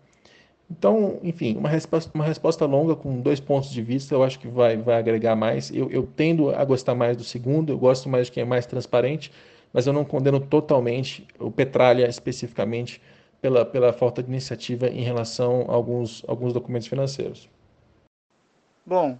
Então, 0.69 1.19
enfim, 1.23 1.57
uma 1.57 1.67
resposta, 1.67 2.11
uma 2.13 2.23
resposta 2.23 2.65
longa 2.65 2.95
com 2.95 3.19
dois 3.19 3.39
pontos 3.39 3.71
de 3.71 3.81
vista, 3.81 4.13
eu 4.13 4.23
acho 4.23 4.39
que 4.39 4.47
vai, 4.47 4.77
vai 4.77 4.97
agregar 4.97 5.35
mais. 5.35 5.71
Eu, 5.71 5.89
eu 5.89 6.07
tendo 6.15 6.51
a 6.51 6.63
gostar 6.63 6.93
mais 6.93 7.17
do 7.17 7.23
segundo, 7.23 7.71
eu 7.71 7.77
gosto 7.77 8.07
mais 8.07 8.27
de 8.27 8.33
quem 8.33 8.43
é 8.43 8.45
mais 8.45 8.65
transparente, 8.67 9.31
mas 9.73 9.87
eu 9.87 9.93
não 9.93 10.05
condeno 10.05 10.39
totalmente 10.39 11.27
o 11.39 11.49
Petralha 11.49 12.07
especificamente 12.07 13.01
pela, 13.41 13.65
pela 13.65 13.91
falta 13.91 14.21
de 14.21 14.29
iniciativa 14.29 14.87
em 14.87 15.01
relação 15.01 15.65
a 15.69 15.73
alguns, 15.73 16.23
alguns 16.27 16.53
documentos 16.53 16.87
financeiros. 16.87 17.49
Bom, 18.85 19.17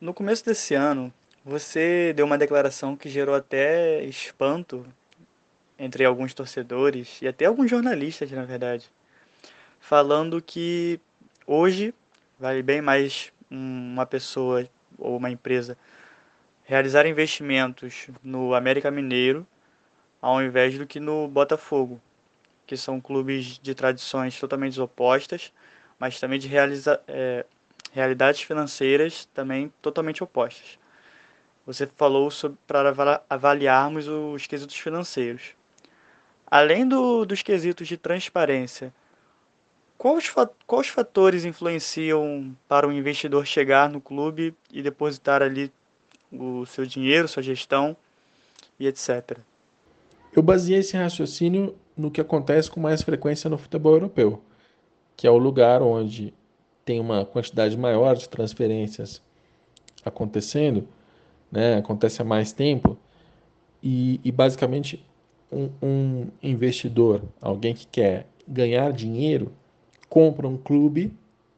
no 0.00 0.12
começo 0.12 0.44
desse 0.44 0.74
ano, 0.74 1.12
você 1.44 2.12
deu 2.14 2.26
uma 2.26 2.38
declaração 2.38 2.96
que 2.96 3.08
gerou 3.08 3.34
até 3.34 4.02
espanto 4.04 4.86
entre 5.78 6.04
alguns 6.04 6.34
torcedores 6.34 7.20
e 7.22 7.28
até 7.28 7.46
alguns 7.46 7.70
jornalistas, 7.70 8.30
na 8.30 8.44
verdade 8.44 8.90
falando 9.82 10.40
que 10.40 11.00
hoje 11.44 11.92
vale 12.38 12.62
bem 12.62 12.80
mais 12.80 13.32
uma 13.50 14.06
pessoa 14.06 14.66
ou 14.96 15.16
uma 15.16 15.28
empresa 15.28 15.76
realizar 16.62 17.04
investimentos 17.04 18.06
no 18.22 18.54
América 18.54 18.90
Mineiro 18.92 19.46
ao 20.20 20.40
invés 20.40 20.78
do 20.78 20.86
que 20.86 21.00
no 21.00 21.26
Botafogo, 21.26 22.00
que 22.64 22.76
são 22.76 23.00
clubes 23.00 23.58
de 23.58 23.74
tradições 23.74 24.38
totalmente 24.38 24.80
opostas, 24.80 25.52
mas 25.98 26.20
também 26.20 26.38
de 26.38 26.46
realiza 26.46 27.02
é, 27.08 27.44
realidades 27.90 28.40
financeiras 28.42 29.24
também 29.34 29.72
totalmente 29.82 30.22
opostas. 30.22 30.78
Você 31.66 31.86
falou 31.86 32.28
para 32.66 33.22
avaliarmos 33.28 34.08
os 34.08 34.46
quesitos 34.46 34.76
financeiros. 34.76 35.54
Além 36.46 36.86
do, 36.86 37.24
dos 37.24 37.42
quesitos 37.42 37.86
de 37.86 37.96
transparência 37.96 38.92
Quais, 40.02 40.34
quais 40.66 40.88
fatores 40.88 41.44
influenciam 41.44 42.56
para 42.66 42.88
o 42.88 42.92
investidor 42.92 43.46
chegar 43.46 43.88
no 43.88 44.00
clube 44.00 44.52
e 44.72 44.82
depositar 44.82 45.40
ali 45.42 45.72
o 46.32 46.66
seu 46.66 46.84
dinheiro, 46.84 47.28
sua 47.28 47.40
gestão 47.40 47.96
e 48.80 48.88
etc? 48.88 49.38
Eu 50.34 50.42
baseei 50.42 50.80
esse 50.80 50.96
raciocínio 50.96 51.76
no 51.96 52.10
que 52.10 52.20
acontece 52.20 52.68
com 52.68 52.80
mais 52.80 53.00
frequência 53.00 53.48
no 53.48 53.56
futebol 53.56 53.92
europeu, 53.92 54.42
que 55.16 55.24
é 55.24 55.30
o 55.30 55.38
lugar 55.38 55.82
onde 55.82 56.34
tem 56.84 56.98
uma 56.98 57.24
quantidade 57.24 57.78
maior 57.78 58.16
de 58.16 58.28
transferências 58.28 59.22
acontecendo, 60.04 60.88
né, 61.52 61.76
acontece 61.76 62.22
há 62.22 62.24
mais 62.24 62.52
tempo, 62.52 62.96
e, 63.82 64.18
e 64.24 64.32
basicamente 64.32 65.04
um, 65.52 65.68
um 65.82 66.26
investidor, 66.42 67.22
alguém 67.40 67.74
que 67.74 67.86
quer 67.86 68.26
ganhar 68.48 68.92
dinheiro, 68.92 69.52
compra 70.08 70.48
um 70.48 70.56
clube, 70.56 71.12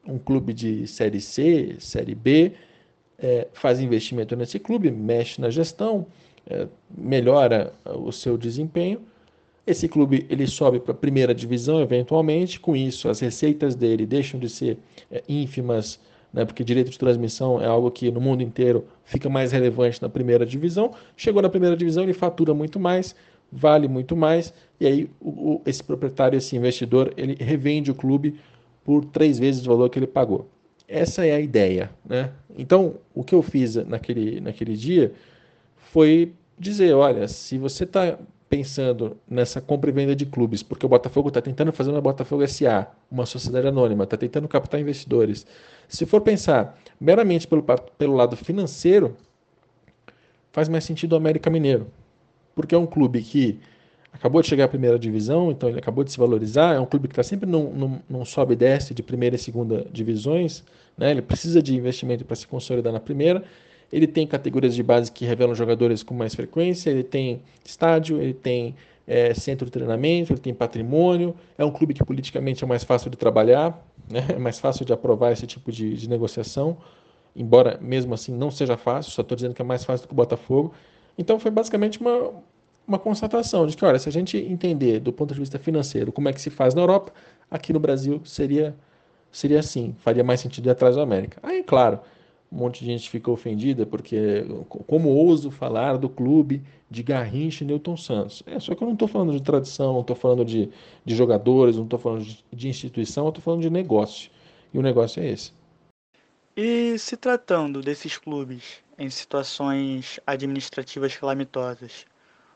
um 0.07 0.19
clube 0.19 0.53
de 0.53 0.87
série 0.87 1.21
C, 1.21 1.77
série 1.79 2.15
B, 2.15 2.53
é, 3.19 3.47
faz 3.53 3.81
investimento 3.81 4.35
nesse 4.35 4.59
clube, 4.59 4.91
mexe 4.91 5.41
na 5.41 5.49
gestão, 5.49 6.07
é, 6.47 6.67
melhora 6.91 7.73
o 7.85 8.13
seu 8.13 8.37
desempenho. 8.37 9.01
Esse 9.67 9.89
clube 9.89 10.27
ele 10.29 10.47
sobe 10.47 10.79
para 10.79 10.93
a 10.93 10.97
primeira 10.97 11.35
divisão 11.35 11.81
eventualmente, 11.81 12.61
com 12.61 12.77
isso 12.77 13.09
as 13.09 13.21
receitas 13.21 13.75
dele 13.75 14.05
deixam 14.05 14.39
de 14.39 14.49
ser 14.49 14.77
é, 15.11 15.23
ínfimas, 15.29 15.99
né, 16.35 16.45
porque 16.45 16.64
direito 16.64 16.91
de 16.91 16.99
transmissão 16.99 17.62
é 17.62 17.67
algo 17.67 17.88
que 17.93 18.11
no 18.11 18.21
mundo 18.21 18.43
inteiro 18.43 18.85
fica 19.05 19.29
mais 19.29 19.53
relevante 19.53 20.03
na 20.03 20.09
primeira 20.09 20.45
divisão. 20.45 20.93
Chegou 21.17 21.41
na 21.41 21.49
primeira 21.49 21.76
divisão, 21.76 22.03
ele 22.03 22.12
fatura 22.12 22.53
muito 22.53 22.81
mais, 22.81 23.14
vale 23.53 23.87
muito 23.87 24.17
mais, 24.17 24.53
e 24.81 24.87
aí 24.87 25.11
o, 25.21 25.29
o, 25.29 25.62
esse 25.64 25.83
proprietário, 25.83 26.37
esse 26.37 26.57
investidor, 26.57 27.14
ele 27.17 27.37
revende 27.38 27.93
o 27.93 27.95
clube 27.95 28.35
por 28.85 29.05
três 29.05 29.38
vezes 29.38 29.64
o 29.64 29.71
valor 29.71 29.88
que 29.88 29.99
ele 29.99 30.09
pagou. 30.09 30.49
Essa 30.88 31.25
é 31.25 31.33
a 31.33 31.41
ideia, 31.41 31.91
né? 32.05 32.31
Então, 32.59 32.97
o 33.14 33.23
que 33.23 33.35
eu 33.35 33.41
fiz 33.41 33.76
naquele, 33.76 34.41
naquele 34.41 34.76
dia 34.76 35.12
foi 35.76 36.33
dizer, 36.59 36.93
olha, 36.95 37.29
se 37.29 37.57
você 37.57 37.85
está 37.85 38.19
pensando 38.54 39.16
nessa 39.28 39.61
compra 39.61 39.90
e 39.90 39.92
venda 39.92 40.14
de 40.14 40.25
clubes, 40.25 40.62
porque 40.62 40.87
o 40.87 40.88
Botafogo 40.88 41.26
está 41.26 41.42
tentando 41.42 41.73
fazer 41.73 41.90
uma 41.90 42.00
Botafogo 42.00 42.46
SA, 42.46 42.87
uma 43.11 43.26
sociedade 43.26 43.66
anônima, 43.66 44.04
está 44.04 44.16
tentando 44.16 44.46
captar 44.46 44.80
investidores. 44.80 45.44
Se 45.88 46.06
for 46.06 46.20
pensar 46.20 46.78
meramente 47.00 47.49
pelo, 47.49 47.64
pelo 47.99 48.14
lado 48.14 48.37
financeiro, 48.37 49.16
faz 50.52 50.68
mais 50.68 50.84
sentido 50.84 51.14
o 51.14 51.16
América 51.16 51.50
Mineiro, 51.50 51.88
porque 52.54 52.76
é 52.76 52.78
um 52.78 52.87
clube 52.87 53.23
que 53.23 53.58
acabou 54.12 54.40
de 54.40 54.46
chegar 54.46 54.66
à 54.66 54.68
primeira 54.68 55.00
divisão, 55.00 55.50
então 55.50 55.68
ele 55.68 55.80
acabou 55.80 56.04
de 56.04 56.12
se 56.12 56.18
valorizar. 56.18 56.76
É 56.76 56.78
um 56.78 56.87
clube 56.87 57.08
que 57.08 57.12
está 57.12 57.25
sempre 57.25 57.50
num, 57.50 57.73
num, 57.73 58.00
num, 58.08 58.25
sobe 58.25 58.52
e 58.52 58.56
desce 58.56 58.94
de 58.94 59.02
primeira 59.02 59.34
e 59.34 59.38
segunda 59.38 59.84
divisões. 59.90 60.62
Né? 60.96 61.11
Ele 61.11 61.23
precisa 61.23 61.61
de 61.61 61.75
investimento 61.75 62.25
para 62.25 62.37
se 62.37 62.46
consolidar 62.46 62.92
na 62.92 63.00
primeira. 63.00 63.42
Ele 63.93 64.07
tem 64.07 64.26
categorias 64.26 64.75
de 64.75 64.83
base 64.83 65.11
que 65.11 65.25
revelam 65.25 65.55
jogadores 65.55 66.03
com 66.03 66.14
mais 66.14 66.35
frequência. 66.35 66.91
Ele 66.91 67.05
tem 67.05 67.43
estádio, 67.64 68.21
ele 68.21 68.35
tem 68.35 68.75
é, 69.07 69.35
centro 69.35 69.67
de 69.67 69.73
treinamento, 69.73 70.33
ele 70.33 70.41
tem 70.41 70.55
patrimônio. 70.55 71.35
É 71.57 71.64
um 71.64 71.71
clube 71.71 71.95
que 71.95 72.05
politicamente 72.05 72.64
é 72.64 72.67
mais 72.67 72.85
fácil 72.85 73.11
de 73.11 73.17
trabalhar, 73.17 73.87
né? 74.11 74.26
é 74.31 74.38
mais 74.38 74.59
fácil 74.59 74.85
de 74.85 74.93
aprovar 74.93 75.33
esse 75.33 75.47
tipo 75.47 75.71
de, 75.71 75.95
de 75.95 76.09
negociação. 76.09 76.76
Embora 77.37 77.79
mesmo 77.81 78.14
assim 78.14 78.33
não 78.33 78.50
seja 78.50 78.76
fácil, 78.76 79.11
só 79.12 79.23
estou 79.23 79.35
dizendo 79.37 79.55
que 79.55 79.62
é 79.62 79.64
mais 79.64 79.85
fácil 79.85 80.05
do 80.05 80.09
que 80.09 80.14
o 80.14 80.17
Botafogo. 80.17 80.73
Então 81.19 81.38
foi 81.38 81.50
basicamente 81.50 82.00
uma, 82.00 82.33
uma 82.87 82.99
constatação 82.99 83.67
de 83.67 83.76
que, 83.76 83.85
olha, 83.85 83.99
se 83.99 84.09
a 84.09 84.12
gente 84.12 84.37
entender 84.37 85.00
do 85.00 85.12
ponto 85.12 85.35
de 85.35 85.41
vista 85.41 85.59
financeiro 85.59 86.12
como 86.12 86.29
é 86.29 86.33
que 86.33 86.41
se 86.41 86.50
faz 86.50 86.75
na 86.75 86.83
Europa, 86.83 87.12
aqui 87.50 87.73
no 87.73 87.81
Brasil 87.81 88.21
seria 88.25 88.75
seria 89.33 89.59
assim, 89.59 89.97
faria 89.99 90.23
mais 90.23 90.41
sentido 90.41 90.67
ir 90.69 90.71
atrás 90.71 90.95
da 90.95 91.03
América. 91.03 91.38
Aí, 91.43 91.64
claro, 91.64 91.99
um 92.54 92.58
monte 92.58 92.80
de 92.80 92.87
gente 92.87 93.11
fica 93.11 93.30
ofendida 93.30 93.84
porque 93.84 94.46
como 94.87 95.08
ouso 95.08 95.50
falar 95.50 95.99
do 95.99 96.08
clube 96.08 96.62
de 96.88 97.02
Garrincha 97.02 97.64
e 97.64 97.66
Newton 97.66 97.96
Santos. 97.96 98.42
É, 98.46 98.61
só 98.61 98.75
que 98.75 98.82
eu 98.82 98.87
não 98.87 98.92
estou 98.92 99.08
falando 99.08 99.32
de 99.32 99.42
tradição, 99.42 99.92
não 99.92 100.02
estou 100.02 100.14
falando 100.14 100.44
de, 100.44 100.70
de 101.04 101.16
jogadores, 101.16 101.76
não 101.76 101.82
estou 101.82 101.99
falando 101.99 102.23
de, 102.23 102.44
de 102.52 102.68
instituição, 102.68 103.25
eu 103.25 103.30
estou 103.30 103.42
falando 103.42 103.62
de 103.62 103.70
negócio. 103.70 104.30
E 104.73 104.78
o 104.78 104.82
negócio 104.82 105.20
é 105.20 105.28
esse. 105.28 105.52
E 106.56 106.96
se 106.99 107.16
tratando 107.16 107.80
desses 107.80 108.16
clubes 108.16 108.78
em 108.96 109.11
situações 109.11 110.20
administrativas 110.25 111.16
calamitosas, 111.16 112.06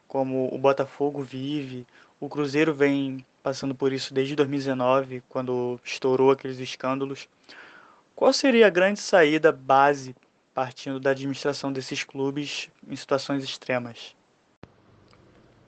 como 0.06 0.48
o 0.54 0.58
Botafogo 0.58 1.22
vive, 1.22 1.84
o 2.20 2.28
Cruzeiro 2.28 2.72
vem 2.72 3.26
passando 3.42 3.74
por 3.74 3.92
isso 3.92 4.14
desde 4.14 4.36
2019, 4.36 5.22
quando 5.28 5.80
estourou 5.84 6.30
aqueles 6.30 6.60
escândalos. 6.60 7.28
Qual 8.18 8.32
seria 8.32 8.66
a 8.66 8.70
grande 8.70 8.98
saída 8.98 9.52
base 9.52 10.12
partindo 10.52 10.98
da 10.98 11.10
administração 11.10 11.72
desses 11.72 12.02
clubes 12.02 12.68
em 12.90 12.96
situações 12.96 13.44
extremas? 13.44 14.16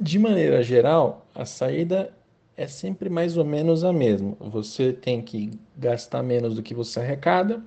De 0.01 0.19
maneira 0.19 0.61
geral, 0.61 1.25
a 1.33 1.45
saída 1.45 2.13
é 2.57 2.67
sempre 2.67 3.09
mais 3.09 3.37
ou 3.37 3.45
menos 3.45 3.85
a 3.85 3.93
mesma. 3.93 4.37
Você 4.41 4.93
tem 4.93 5.23
que 5.23 5.53
gastar 5.77 6.25
menos 6.25 6.57
do 6.57 6.61
que 6.61 6.75
você 6.75 6.99
arrecada, 6.99 7.63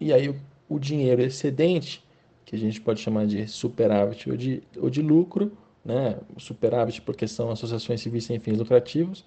e 0.00 0.10
aí 0.10 0.34
o, 0.70 0.78
dinheiro 0.78 1.20
excedente, 1.20 2.02
que 2.46 2.56
a 2.56 2.58
gente 2.58 2.80
pode 2.80 3.02
chamar 3.02 3.26
de 3.26 3.46
superávit 3.46 4.30
ou 4.30 4.38
de, 4.38 4.62
ou 4.78 4.88
de 4.88 5.02
lucro, 5.02 5.52
né, 5.84 6.16
superávit 6.38 7.02
porque 7.02 7.28
são 7.28 7.50
associações 7.50 8.00
civis 8.00 8.24
sem 8.24 8.40
fins 8.40 8.56
lucrativos, 8.56 9.22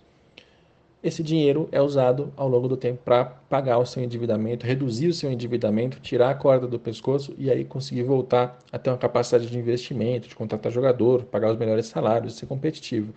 esse 1.08 1.24
dinheiro 1.24 1.70
é 1.72 1.82
usado 1.82 2.34
ao 2.36 2.48
longo 2.50 2.68
do 2.68 2.76
tempo 2.76 3.00
para 3.04 3.26
pagar 3.26 3.78
o 3.78 3.86
seu 3.86 4.04
endividamento, 4.04 4.66
reduzir 4.66 5.08
o 5.08 5.14
seu 5.14 5.32
endividamento, 5.32 6.00
tirar 6.00 6.32
a 6.32 6.36
corda 6.36 6.68
do 6.68 6.78
pescoço 6.78 7.34
e 7.38 7.50
aí 7.50 7.64
conseguir 7.64 8.04
voltar 8.04 8.60
a 8.72 8.78
ter 8.78 8.90
uma 8.90 8.98
capacidade 8.98 9.50
de 9.50 9.58
investimento, 9.58 10.28
de 10.28 10.36
contratar 10.36 10.72
jogador, 10.72 11.24
pagar 11.24 11.52
os 11.52 11.58
melhores 11.58 11.86
salários, 11.88 12.36
ser 12.36 12.46
competitivo. 12.46 13.14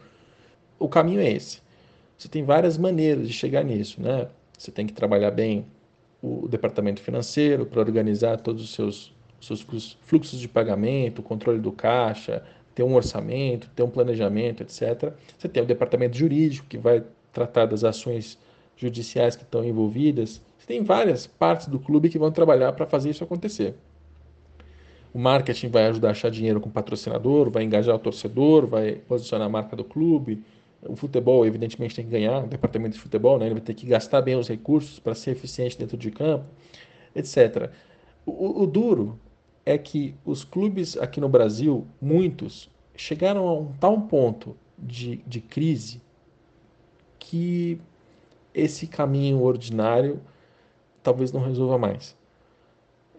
O 0.78 0.88
caminho 0.88 1.20
é 1.20 1.30
esse. 1.30 1.60
Você 2.16 2.28
tem 2.28 2.44
várias 2.44 2.78
maneiras 2.78 3.26
de 3.26 3.32
chegar 3.32 3.64
nisso, 3.64 4.00
né? 4.00 4.28
Você 4.56 4.70
tem 4.70 4.86
que 4.86 4.92
trabalhar 4.92 5.30
bem 5.30 5.66
o 6.22 6.46
departamento 6.46 7.00
financeiro 7.00 7.66
para 7.66 7.80
organizar 7.80 8.36
todos 8.36 8.62
os 8.62 8.74
seus, 8.74 9.12
seus 9.40 9.66
fluxos 10.02 10.38
de 10.38 10.46
pagamento, 10.46 11.22
controle 11.22 11.58
do 11.58 11.72
caixa, 11.72 12.42
ter 12.74 12.82
um 12.82 12.94
orçamento, 12.94 13.68
ter 13.74 13.82
um 13.82 13.90
planejamento, 13.90 14.62
etc. 14.62 15.12
Você 15.36 15.48
tem 15.48 15.62
o 15.62 15.66
departamento 15.66 16.16
jurídico 16.16 16.66
que 16.68 16.78
vai 16.78 17.02
tratar 17.32 17.66
das 17.66 17.84
ações 17.84 18.38
judiciais 18.76 19.36
que 19.36 19.42
estão 19.42 19.64
envolvidas, 19.64 20.40
você 20.58 20.66
tem 20.66 20.82
várias 20.82 21.26
partes 21.26 21.66
do 21.66 21.78
clube 21.78 22.08
que 22.08 22.18
vão 22.18 22.30
trabalhar 22.30 22.72
para 22.72 22.86
fazer 22.86 23.10
isso 23.10 23.22
acontecer. 23.22 23.74
O 25.12 25.18
marketing 25.18 25.68
vai 25.68 25.86
ajudar 25.86 26.08
a 26.08 26.10
achar 26.12 26.30
dinheiro 26.30 26.60
com 26.60 26.68
o 26.68 26.72
patrocinador, 26.72 27.50
vai 27.50 27.64
engajar 27.64 27.94
o 27.94 27.98
torcedor, 27.98 28.66
vai 28.66 28.94
posicionar 28.94 29.46
a 29.46 29.50
marca 29.50 29.74
do 29.74 29.84
clube. 29.84 30.42
O 30.82 30.94
futebol, 30.94 31.44
evidentemente, 31.44 31.96
tem 31.96 32.04
que 32.04 32.10
ganhar, 32.10 32.44
o 32.44 32.46
departamento 32.46 32.94
de 32.94 33.00
futebol, 33.00 33.38
né? 33.38 33.46
ele 33.46 33.54
vai 33.54 33.62
ter 33.62 33.74
que 33.74 33.86
gastar 33.86 34.22
bem 34.22 34.36
os 34.36 34.48
recursos 34.48 34.98
para 34.98 35.14
ser 35.14 35.32
eficiente 35.32 35.76
dentro 35.76 35.96
de 35.96 36.10
campo, 36.10 36.44
etc. 37.14 37.70
O, 38.24 38.62
o, 38.62 38.66
duro 38.66 39.18
é 39.66 39.76
que 39.76 40.14
os 40.24 40.44
clubes 40.44 40.96
aqui 40.96 41.20
no 41.20 41.28
Brasil, 41.28 41.86
muitos, 42.00 42.70
chegaram 42.96 43.48
a 43.48 43.58
um 43.58 43.72
tal 43.80 44.00
ponto 44.02 44.56
de, 44.78 45.16
de 45.26 45.40
crise 45.40 46.00
que 47.30 47.80
esse 48.52 48.88
caminho 48.88 49.40
ordinário 49.40 50.20
talvez 51.00 51.30
não 51.30 51.40
resolva 51.40 51.78
mais. 51.78 52.16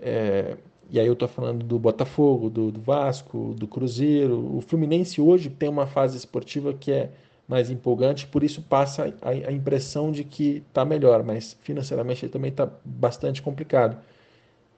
É, 0.02 0.58
e 0.90 1.00
aí 1.00 1.08
eu 1.08 1.14
estou 1.14 1.30
falando 1.30 1.66
do 1.66 1.80
Botafogo, 1.80 2.50
do, 2.50 2.72
do, 2.72 2.82
Vasco, 2.82 3.56
do 3.58 3.66
Cruzeiro. 3.66 4.58
O 4.58 4.60
Fluminense 4.60 5.22
hoje 5.22 5.50
tem 5.50 5.70
uma 5.70 5.88
fase 5.88 6.18
esportiva 6.18 6.74
que 6.74 6.92
é 6.92 7.10
mais 7.48 7.70
empolgante, 7.70 8.28
por 8.28 8.44
isso 8.44 8.62
passa 8.62 9.14
a, 9.22 9.30
a 9.30 9.52
impressão 9.52 10.12
de 10.12 10.26
que 10.26 10.64
está 10.68 10.84
melhor, 10.84 11.24
mas 11.24 11.58
financeiramente 11.62 12.26
ele 12.26 12.32
também 12.32 12.52
está 12.52 12.70
bastante 12.84 13.42
complicado. 13.42 13.98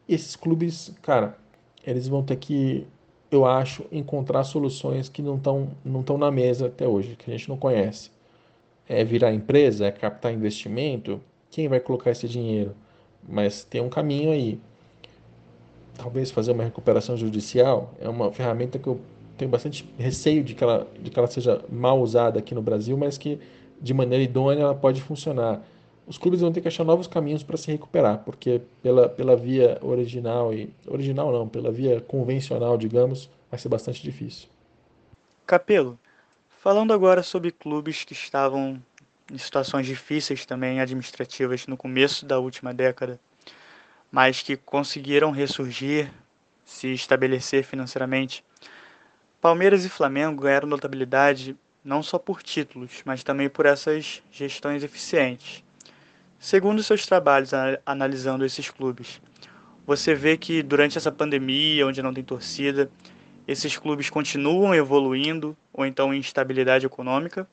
Esses 0.07 0.35
clubes, 0.35 0.93
cara, 1.01 1.35
eles 1.85 2.07
vão 2.07 2.23
ter 2.23 2.35
que, 2.35 2.85
eu 3.31 3.45
acho, 3.45 3.85
encontrar 3.91 4.43
soluções 4.43 5.09
que 5.09 5.23
não 5.23 5.37
estão 5.37 5.71
não 5.83 6.17
na 6.17 6.29
mesa 6.29 6.67
até 6.67 6.87
hoje, 6.87 7.15
que 7.15 7.29
a 7.31 7.35
gente 7.35 7.49
não 7.49 7.57
conhece. 7.57 8.12
É 8.87 9.03
virar 9.03 9.33
empresa, 9.33 9.85
é 9.85 9.91
captar 9.91 10.33
investimento, 10.33 11.21
quem 11.53 11.67
vai 11.67 11.79
colocar 11.79 12.09
esse 12.09 12.27
dinheiro? 12.27 12.75
Mas 13.27 13.63
tem 13.63 13.79
um 13.79 13.89
caminho 13.89 14.31
aí. 14.31 14.59
Talvez 15.95 16.31
fazer 16.31 16.51
uma 16.51 16.63
recuperação 16.63 17.15
judicial 17.15 17.93
é 18.01 18.09
uma 18.09 18.31
ferramenta 18.31 18.79
que 18.79 18.87
eu 18.87 18.99
tenho 19.37 19.51
bastante 19.51 19.87
receio 19.97 20.43
de 20.43 20.55
que 20.55 20.63
ela, 20.63 20.87
de 20.99 21.11
que 21.11 21.17
ela 21.17 21.27
seja 21.27 21.63
mal 21.69 22.01
usada 22.01 22.39
aqui 22.39 22.55
no 22.55 22.61
Brasil, 22.61 22.97
mas 22.97 23.17
que 23.17 23.39
de 23.79 23.93
maneira 23.93 24.23
idônea 24.23 24.63
ela 24.63 24.75
pode 24.75 25.01
funcionar. 25.01 25.61
Os 26.07 26.17
clubes 26.17 26.41
vão 26.41 26.51
ter 26.51 26.61
que 26.61 26.67
achar 26.67 26.83
novos 26.83 27.07
caminhos 27.07 27.43
para 27.43 27.55
se 27.55 27.71
recuperar, 27.71 28.23
porque 28.25 28.61
pela, 28.81 29.07
pela 29.07 29.35
via 29.35 29.77
original 29.81 30.53
e 30.53 30.73
original 30.87 31.31
não, 31.31 31.47
pela 31.47 31.71
via 31.71 32.01
convencional, 32.01 32.77
digamos, 32.77 33.29
vai 33.49 33.59
ser 33.59 33.69
bastante 33.69 34.01
difícil. 34.01 34.49
Capelo, 35.45 35.99
falando 36.63 36.93
agora 36.93 37.21
sobre 37.21 37.51
clubes 37.51 38.05
que 38.05 38.13
estavam 38.13 38.81
em 39.29 39.37
situações 39.37 39.85
difíceis 39.85 40.45
também 40.45 40.79
administrativas 40.79 41.67
no 41.67 41.75
começo 41.75 42.25
da 42.25 42.39
última 42.39 42.73
década, 42.73 43.19
mas 44.09 44.41
que 44.41 44.55
conseguiram 44.55 45.29
ressurgir, 45.29 46.09
se 46.63 46.87
estabelecer 46.93 47.65
financeiramente. 47.65 48.45
Palmeiras 49.41 49.83
e 49.83 49.89
Flamengo 49.89 50.41
ganharam 50.41 50.69
notabilidade 50.69 51.53
não 51.83 52.01
só 52.01 52.17
por 52.17 52.41
títulos, 52.41 53.01
mas 53.03 53.25
também 53.25 53.49
por 53.49 53.65
essas 53.65 54.23
gestões 54.31 54.85
eficientes. 54.85 55.65
Segundo 56.39 56.81
seus 56.81 57.05
trabalhos 57.05 57.51
analisando 57.85 58.45
esses 58.45 58.69
clubes, 58.69 59.21
você 59.85 60.15
vê 60.15 60.37
que 60.37 60.63
durante 60.63 60.97
essa 60.97 61.11
pandemia, 61.11 61.85
onde 61.85 62.01
não 62.01 62.13
tem 62.13 62.23
torcida, 62.23 62.89
esses 63.47 63.77
clubes 63.77 64.09
continuam 64.09 64.73
evoluindo 64.73 65.55
ou 65.73 65.85
então 65.85 66.13
em 66.13 66.19
estabilidade 66.19 66.85
econômica? 66.85 67.47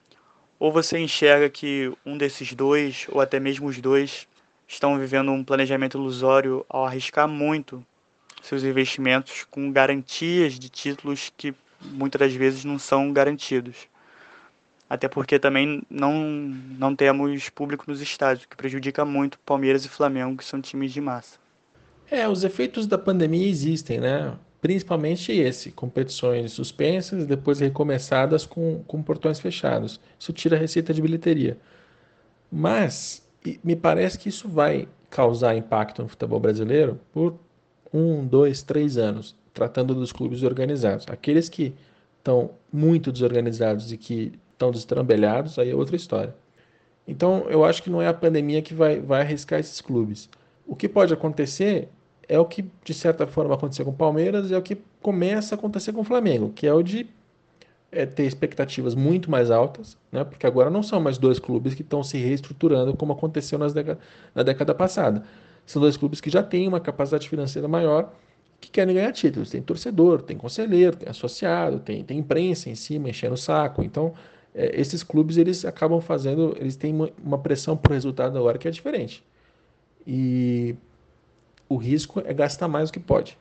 Ou 0.59 0.71
você 0.71 0.99
enxerga 0.99 1.49
que 1.49 1.93
um 2.05 2.19
desses 2.19 2.53
dois, 2.53 3.07
ou 3.09 3.21
até 3.21 3.41
mesmo 3.41 3.69
os 3.69 3.79
dois, 3.81 4.29
estão 4.69 4.99
vivendo 4.99 5.33
um 5.33 5.43
planejamento 5.43 5.97
ilusório 5.97 6.65
ao 6.69 6.85
arriscar 6.85 7.27
muito 7.27 7.85
seus 8.43 8.63
investimentos 8.63 9.45
com 9.51 9.71
garantias 9.73 10.59
de 10.59 10.69
títulos 10.69 11.33
que 11.37 11.55
muitas 11.81 12.21
das 12.21 12.33
vezes 12.35 12.65
não 12.65 12.79
são 12.79 13.13
garantidos? 13.13 13.89
Até 14.89 15.09
porque 15.09 15.39
também 15.39 15.83
não, 15.89 16.13
não 16.79 16.97
temos 16.97 17.49
público 17.49 17.85
nos 17.87 18.01
estádios, 18.01 18.47
que 18.47 18.57
prejudica 18.57 19.05
muito 19.05 19.39
Palmeiras 19.41 19.85
e 19.85 19.89
Flamengo, 19.89 20.37
que 20.37 20.45
são 20.45 20.61
times 20.61 20.93
de 20.93 21.01
massa. 21.01 21.39
É, 22.11 22.29
os 22.29 22.43
efeitos 22.43 22.87
da 22.89 22.99
pandemia 22.99 23.49
existem, 23.49 24.01
né? 24.01 24.37
Principalmente 24.61 25.33
esse, 25.33 25.71
competições 25.71 26.53
suspensas, 26.53 27.27
depois 27.27 27.61
recomeçadas 27.61 28.45
com, 28.45 28.83
com 28.87 29.03
portões 29.03 29.41
fechados. 29.41 30.01
Isso 30.19 30.33
tira 30.33 30.57
a 30.57 30.59
receita 30.59 30.93
de 30.93 31.01
bilheteria. 31.01 31.59
Mas 32.51 33.27
me 33.65 33.75
parece 33.75 34.19
que 34.19 34.29
isso 34.29 34.49
vai 34.49 34.89
causar 35.09 35.57
impacto 35.57 36.03
no 36.03 36.09
futebol 36.09 36.39
brasileiro 36.39 37.01
por 37.13 37.39
um, 37.93 38.27
dois, 38.27 38.63
três 38.63 38.97
anos, 38.99 39.35
tratando 39.53 39.95
dos 39.95 40.13
clubes 40.13 40.43
organizados. 40.43 41.07
Aqueles 41.09 41.49
que 41.49 41.75
estão 42.19 42.51
muito 42.73 43.11
desorganizados 43.11 43.93
e 43.93 43.97
que 43.97 44.33
estão 44.53 44.71
destrambelhados, 44.71 45.59
aí 45.59 45.71
é 45.71 45.75
outra 45.75 45.97
história. 45.97 46.35
Então, 47.09 47.47
eu 47.49 47.65
acho 47.65 47.83
que 47.83 47.91
não 47.91 48.01
é 48.01 48.07
a 48.07 48.15
pandemia 48.15 48.63
que 48.63 48.75
vai, 48.75 49.01
vai 49.01 49.23
arriscar 49.23 49.59
esses 49.59 49.81
clubes. 49.81 50.29
O 50.67 50.77
que 50.77 50.89
pode 50.89 51.13
acontecer 51.13 51.89
é 52.31 52.39
o 52.39 52.45
que, 52.45 52.65
de 52.85 52.95
certa 52.95 53.27
forma, 53.27 53.55
aconteceu 53.55 53.85
com 53.85 53.91
o 53.91 53.95
Palmeiras, 53.95 54.53
é 54.53 54.57
o 54.57 54.63
que 54.63 54.79
começa 55.03 55.57
a 55.57 55.59
acontecer 55.59 55.93
com 55.93 56.03
o 56.03 56.05
Flamengo, 56.05 56.53
que 56.55 56.65
é 56.65 56.73
o 56.73 56.81
de 56.81 57.05
é, 57.91 58.07
ter 58.07 58.23
expectativas 58.23 58.95
muito 58.95 59.29
mais 59.29 59.51
altas, 59.51 59.99
né? 60.13 60.23
porque 60.23 60.47
agora 60.47 60.71
não 60.71 60.81
são 60.81 61.01
mais 61.01 61.19
dois 61.19 61.41
clubes 61.41 61.75
que 61.75 61.83
estão 61.83 62.05
se 62.05 62.19
reestruturando 62.19 62.97
como 62.97 63.13
aconteceu 63.13 63.59
nas 63.59 63.73
década, 63.73 63.99
na 64.33 64.45
década 64.45 64.73
passada. 64.73 65.25
São 65.67 65.83
dois 65.83 65.97
clubes 65.97 66.21
que 66.21 66.31
já 66.31 66.41
têm 66.41 66.69
uma 66.69 66.79
capacidade 66.79 67.29
financeira 67.29 67.67
maior 67.67 68.13
que 68.61 68.71
querem 68.71 68.95
ganhar 68.95 69.11
títulos. 69.11 69.51
Tem 69.51 69.61
torcedor, 69.61 70.23
tem 70.23 70.37
conselheiro, 70.37 70.97
tem 70.99 71.09
associado, 71.09 71.81
tem, 71.81 72.05
tem 72.05 72.19
imprensa 72.19 72.71
em 72.71 72.77
cima 72.77 73.11
enchendo 73.11 73.35
o 73.35 73.39
saco. 73.39 73.83
Então, 73.83 74.15
é, 74.55 74.81
esses 74.81 75.03
clubes 75.03 75.37
eles 75.37 75.65
acabam 75.65 76.01
fazendo, 76.01 76.57
eles 76.61 76.77
têm 76.77 76.95
uma, 76.95 77.11
uma 77.25 77.39
pressão 77.39 77.77
por 77.77 77.91
resultado 77.91 78.39
agora 78.39 78.57
que 78.57 78.69
é 78.69 78.71
diferente. 78.71 79.25
E 80.07 80.77
o 81.71 81.77
risco 81.77 82.21
é 82.27 82.35
gastar 82.35 82.67
mais 82.67 82.91
do 82.91 82.95
que 82.95 83.01
pode. 83.01 83.39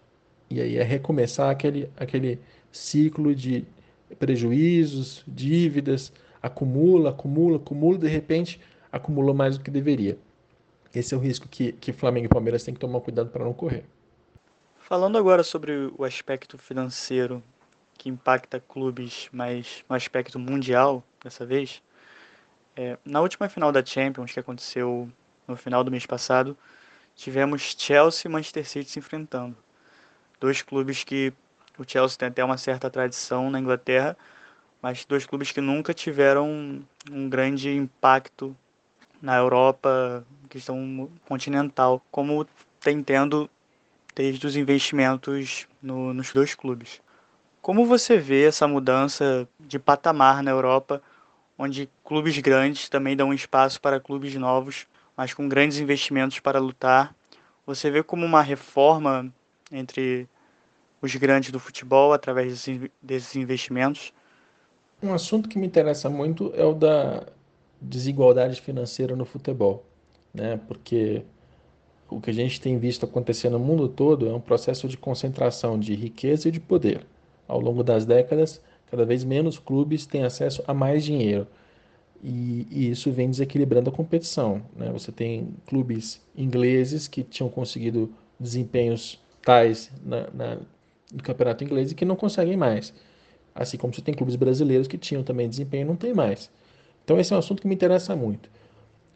E 0.51 0.61
aí 0.61 0.77
é 0.77 0.83
recomeçar 0.83 1.49
aquele, 1.49 1.91
aquele 1.97 2.39
ciclo 2.71 3.33
de 3.33 3.65
prejuízos, 4.19 5.23
dívidas, 5.27 6.13
acumula, 6.41 7.09
acumula, 7.09 7.57
acumula, 7.57 7.97
de 7.97 8.07
repente 8.07 8.61
acumula 8.91 9.33
mais 9.33 9.57
do 9.57 9.63
que 9.63 9.71
deveria. 9.71 10.17
Esse 10.93 11.13
é 11.15 11.17
o 11.17 11.19
risco 11.19 11.47
que, 11.47 11.71
que 11.73 11.91
Flamengo 11.91 12.27
e 12.27 12.29
Palmeiras 12.29 12.63
têm 12.63 12.73
que 12.73 12.79
tomar 12.79 13.01
cuidado 13.01 13.29
para 13.29 13.43
não 13.43 13.53
correr. 13.53 13.83
Falando 14.77 15.17
agora 15.17 15.43
sobre 15.43 15.91
o 15.97 16.03
aspecto 16.03 16.57
financeiro 16.57 17.43
que 17.97 18.09
impacta 18.09 18.59
clubes, 18.59 19.27
mas 19.31 19.83
no 19.89 19.95
aspecto 19.95 20.39
mundial 20.39 21.03
dessa 21.23 21.45
vez, 21.45 21.81
é, 22.75 22.97
na 23.03 23.21
última 23.21 23.49
final 23.49 23.71
da 23.71 23.83
Champions 23.83 24.31
que 24.31 24.39
aconteceu 24.39 25.09
no 25.47 25.55
final 25.55 25.83
do 25.83 25.91
mês 25.91 26.05
passado, 26.05 26.55
tivemos 27.19 27.75
Chelsea 27.77 28.29
e 28.29 28.31
Manchester 28.31 28.67
City 28.67 28.89
se 28.89 28.99
enfrentando. 28.99 29.55
Dois 30.39 30.61
clubes 30.61 31.03
que 31.03 31.33
o 31.77 31.83
Chelsea 31.85 32.17
tem 32.17 32.29
até 32.29 32.43
uma 32.43 32.57
certa 32.57 32.89
tradição 32.89 33.51
na 33.51 33.59
Inglaterra, 33.59 34.17
mas 34.81 35.03
dois 35.03 35.25
clubes 35.25 35.51
que 35.51 35.59
nunca 35.59 35.93
tiveram 35.93 36.81
um 37.11 37.29
grande 37.29 37.69
impacto 37.75 38.55
na 39.21 39.35
Europa, 39.35 40.25
questão 40.49 41.09
continental, 41.27 42.01
como 42.09 42.47
tem 42.79 43.03
tendo 43.03 43.49
desde 44.15 44.47
os 44.47 44.55
investimentos 44.55 45.67
no, 45.81 46.13
nos 46.13 46.31
dois 46.31 46.55
clubes. 46.55 47.01
Como 47.61 47.85
você 47.85 48.17
vê 48.17 48.45
essa 48.45 48.65
mudança 48.65 49.47
de 49.59 49.77
patamar 49.77 50.41
na 50.41 50.51
Europa, 50.51 51.01
onde 51.57 51.89
clubes 52.05 52.37
grandes 52.37 52.87
também 52.87 53.17
dão 53.17 53.33
espaço 53.33 53.81
para 53.81 53.99
clubes 53.99 54.33
novos 54.35 54.87
mas 55.19 55.33
com 55.33 55.49
grandes 55.49 55.79
investimentos 55.79 56.39
para 56.39 56.59
lutar. 56.59 57.13
Você 57.65 57.91
vê 57.91 58.01
como 58.01 58.25
uma 58.25 58.41
reforma 58.41 59.29
entre 59.69 60.29
os 61.01 61.13
grandes 61.13 61.51
do 61.51 61.59
futebol 61.59 62.13
através 62.13 62.65
desses 63.01 63.35
investimentos? 63.35 64.13
Um 65.03 65.13
assunto 65.13 65.49
que 65.49 65.59
me 65.59 65.67
interessa 65.67 66.09
muito 66.09 66.53
é 66.55 66.63
o 66.63 66.73
da 66.73 67.25
desigualdade 67.81 68.61
financeira 68.61 69.13
no 69.13 69.25
futebol, 69.25 69.83
né? 70.33 70.57
Porque 70.69 71.21
o 72.09 72.21
que 72.21 72.29
a 72.29 72.33
gente 72.33 72.61
tem 72.61 72.79
visto 72.79 73.05
acontecer 73.05 73.49
no 73.49 73.59
mundo 73.59 73.89
todo 73.89 74.25
é 74.25 74.33
um 74.33 74.39
processo 74.39 74.87
de 74.87 74.95
concentração 74.95 75.77
de 75.77 75.95
riqueza 75.95 76.47
e 76.47 76.51
de 76.51 76.61
poder. 76.61 77.05
Ao 77.45 77.59
longo 77.59 77.83
das 77.83 78.05
décadas, 78.05 78.61
cada 78.89 79.05
vez 79.05 79.25
menos 79.25 79.59
clubes 79.59 80.05
têm 80.05 80.23
acesso 80.23 80.63
a 80.65 80.73
mais 80.73 81.03
dinheiro. 81.03 81.45
E, 82.23 82.67
e, 82.69 82.91
isso 82.91 83.11
vem 83.11 83.29
desequilibrando 83.29 83.89
a 83.89 83.93
competição. 83.93 84.61
Né? 84.75 84.91
Você 84.91 85.11
tem 85.11 85.53
clubes 85.65 86.21
ingleses 86.35 87.07
que 87.07 87.23
tinham 87.23 87.49
conseguido 87.49 88.13
desempenhos 88.39 89.19
tais 89.41 89.91
na, 90.03 90.29
na, 90.33 90.57
no 91.13 91.23
campeonato 91.23 91.63
inglês 91.63 91.91
e 91.91 91.95
que 91.95 92.05
não 92.05 92.15
conseguem 92.15 92.57
mais. 92.57 92.93
Assim 93.55 93.77
como 93.77 93.93
você 93.93 94.01
tem 94.01 94.13
clubes 94.13 94.35
brasileiros 94.35 94.87
que 94.87 94.97
tinham 94.97 95.23
também 95.23 95.49
desempenho 95.49 95.81
e 95.81 95.85
não 95.85 95.95
tem 95.95 96.13
mais. 96.13 96.51
Então 97.03 97.19
esse 97.19 97.33
é 97.33 97.35
um 97.35 97.39
assunto 97.39 97.61
que 97.61 97.67
me 97.67 97.75
interessa 97.75 98.15
muito. 98.15 98.49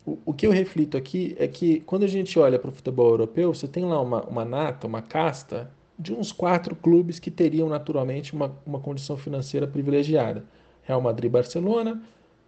o, 0.05 0.33
que 0.33 0.47
eu 0.47 0.51
reflito 0.51 0.97
aqui 0.97 1.35
é 1.37 1.47
que 1.47 1.81
quando 1.81 2.03
a 2.03 2.07
gente 2.07 2.37
olha 2.39 2.57
para 2.57 2.69
o 2.69 2.73
futebol 2.73 3.09
europeu, 3.09 3.53
você 3.53 3.67
tem 3.67 3.85
lá 3.85 4.01
uma, 4.01 4.23
uma 4.23 4.45
nata, 4.45 4.87
uma 4.87 5.01
casta 5.01 5.69
de 5.97 6.13
uns 6.13 6.31
quatro 6.31 6.75
clubes 6.75 7.19
que 7.19 7.29
teriam 7.29 7.69
naturalmente 7.69 8.33
uma, 8.33 8.51
uma 8.65 8.79
condição 8.79 9.15
financeira 9.15 9.67
privilegiada. 9.67 10.43
Real 10.81 10.99
Madrid, 11.01 11.31
Barcelona, 11.31 12.01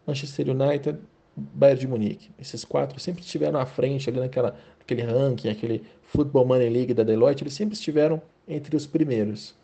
Manchester 0.06 0.50
United, 0.50 1.00
Bayern 1.36 1.80
de 1.80 1.88
Munique. 1.88 2.30
Esses 2.40 2.64
quatro 2.64 3.00
sempre 3.00 3.22
estiveram 3.22 3.60
à 3.60 3.66
frente 3.66 4.10
ali 4.10 4.20
naquela, 4.20 4.56
naquele 4.80 5.02
ranking, 5.02 5.50
aquele 5.50 5.84
Football 6.04 6.46
Money 6.46 6.70
League 6.70 6.94
da 6.94 7.04
Deloitte, 7.04 7.44
eles 7.44 7.54
sempre 7.54 7.74
estiveram 7.76 8.22
entre 8.48 8.76
os 8.76 8.86
primeiros. 8.86 9.56